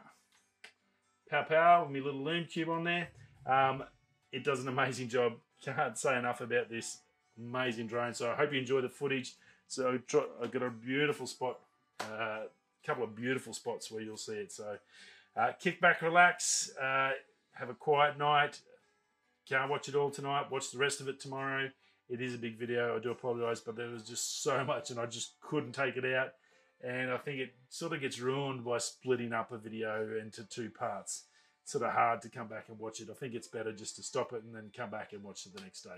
Pow 1.29 1.43
Pow 1.43 1.83
with 1.83 1.91
my 1.91 1.99
little 2.05 2.23
Lume 2.23 2.45
Cube 2.45 2.69
on 2.69 2.83
there. 2.83 3.07
Um, 3.45 3.83
it 4.31 4.43
does 4.43 4.61
an 4.61 4.67
amazing 4.67 5.07
job. 5.07 5.33
Can't 5.65 5.97
say 5.97 6.17
enough 6.17 6.41
about 6.41 6.69
this 6.69 6.99
amazing 7.37 7.87
drone. 7.87 8.13
So 8.13 8.29
I 8.29 8.35
hope 8.35 8.51
you 8.51 8.59
enjoy 8.59 8.81
the 8.81 8.89
footage. 8.89 9.35
So 9.67 9.97
I've 10.43 10.51
got 10.51 10.61
a 10.61 10.69
beautiful 10.69 11.25
spot, 11.25 11.59
a 12.01 12.13
uh, 12.13 12.39
couple 12.85 13.03
of 13.03 13.15
beautiful 13.15 13.53
spots 13.53 13.89
where 13.89 14.01
you'll 14.01 14.17
see 14.17 14.33
it. 14.33 14.51
So 14.51 14.77
uh, 15.35 15.53
kick 15.59 15.81
back, 15.81 16.01
relax, 16.01 16.71
uh, 16.77 17.11
have 17.53 17.69
a 17.69 17.73
quiet 17.73 18.17
night. 18.17 18.59
Can't 19.47 19.69
watch 19.69 19.87
it 19.87 19.95
all 19.95 20.09
tonight. 20.09 20.51
Watch 20.51 20.71
the 20.71 20.79
rest 20.79 21.01
of 21.01 21.07
it 21.07 21.19
tomorrow. 21.19 21.69
It 22.09 22.21
is 22.21 22.35
a 22.35 22.39
big 22.39 22.57
video. 22.57 22.95
I 22.95 22.99
do 22.99 23.11
apologise, 23.11 23.59
but 23.59 23.75
there 23.75 23.89
was 23.89 24.03
just 24.03 24.43
so 24.43 24.63
much, 24.67 24.91
and 24.91 24.99
I 24.99 25.05
just 25.05 25.39
couldn't 25.41 25.73
take 25.73 25.97
it 25.97 26.05
out. 26.05 26.29
And 26.83 27.11
I 27.11 27.17
think 27.17 27.39
it 27.39 27.55
sort 27.69 27.93
of 27.93 28.01
gets 28.01 28.19
ruined 28.19 28.63
by 28.63 28.79
splitting 28.79 29.33
up 29.33 29.51
a 29.51 29.57
video 29.57 30.17
into 30.21 30.43
two 30.43 30.69
parts. 30.69 31.23
It's 31.63 31.71
sort 31.71 31.83
of 31.83 31.93
hard 31.93 32.21
to 32.21 32.29
come 32.29 32.47
back 32.47 32.65
and 32.69 32.77
watch 32.77 32.99
it. 32.99 33.09
I 33.09 33.13
think 33.13 33.33
it's 33.33 33.47
better 33.47 33.71
just 33.71 33.95
to 33.95 34.03
stop 34.03 34.33
it 34.33 34.43
and 34.43 34.53
then 34.53 34.71
come 34.75 34.91
back 34.91 35.13
and 35.13 35.23
watch 35.23 35.45
it 35.45 35.55
the 35.55 35.61
next 35.61 35.81
day. 35.81 35.97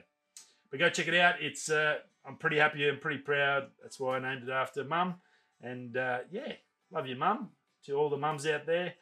But 0.69 0.79
go 0.79 0.89
check 0.89 1.07
it 1.07 1.15
out. 1.15 1.35
It's 1.41 1.69
uh, 1.69 1.95
I'm 2.25 2.37
pretty 2.37 2.57
happy 2.57 2.87
and 2.87 3.01
pretty 3.01 3.19
proud. 3.19 3.67
That's 3.81 3.99
why 3.99 4.17
I 4.17 4.19
named 4.19 4.43
it 4.43 4.51
after 4.51 4.83
Mum. 4.83 5.15
And 5.61 5.97
uh, 5.97 6.19
yeah, 6.31 6.53
love 6.91 7.07
you, 7.07 7.15
Mum. 7.15 7.49
To 7.85 7.93
all 7.93 8.09
the 8.09 8.17
mums 8.17 8.45
out 8.45 8.65
there, 8.65 8.93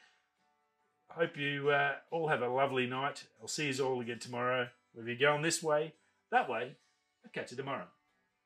hope 1.16 1.38
you 1.38 1.70
uh, 1.70 1.94
all 2.12 2.28
have 2.28 2.42
a 2.42 2.48
lovely 2.48 2.88
night. 2.88 3.24
I'll 3.42 3.48
see 3.48 3.72
you 3.72 3.86
all 3.86 4.02
again 4.02 4.20
tomorrow. 4.20 4.68
Whether 4.94 5.10
you're 5.10 5.32
going 5.32 5.42
this 5.42 5.64
way, 5.64 5.94
that 6.32 6.50
way, 6.50 6.76
I'll 7.24 7.32
catch 7.32 7.52
you 7.52 7.58
tomorrow. 7.58 7.86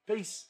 Peace. 0.07 0.48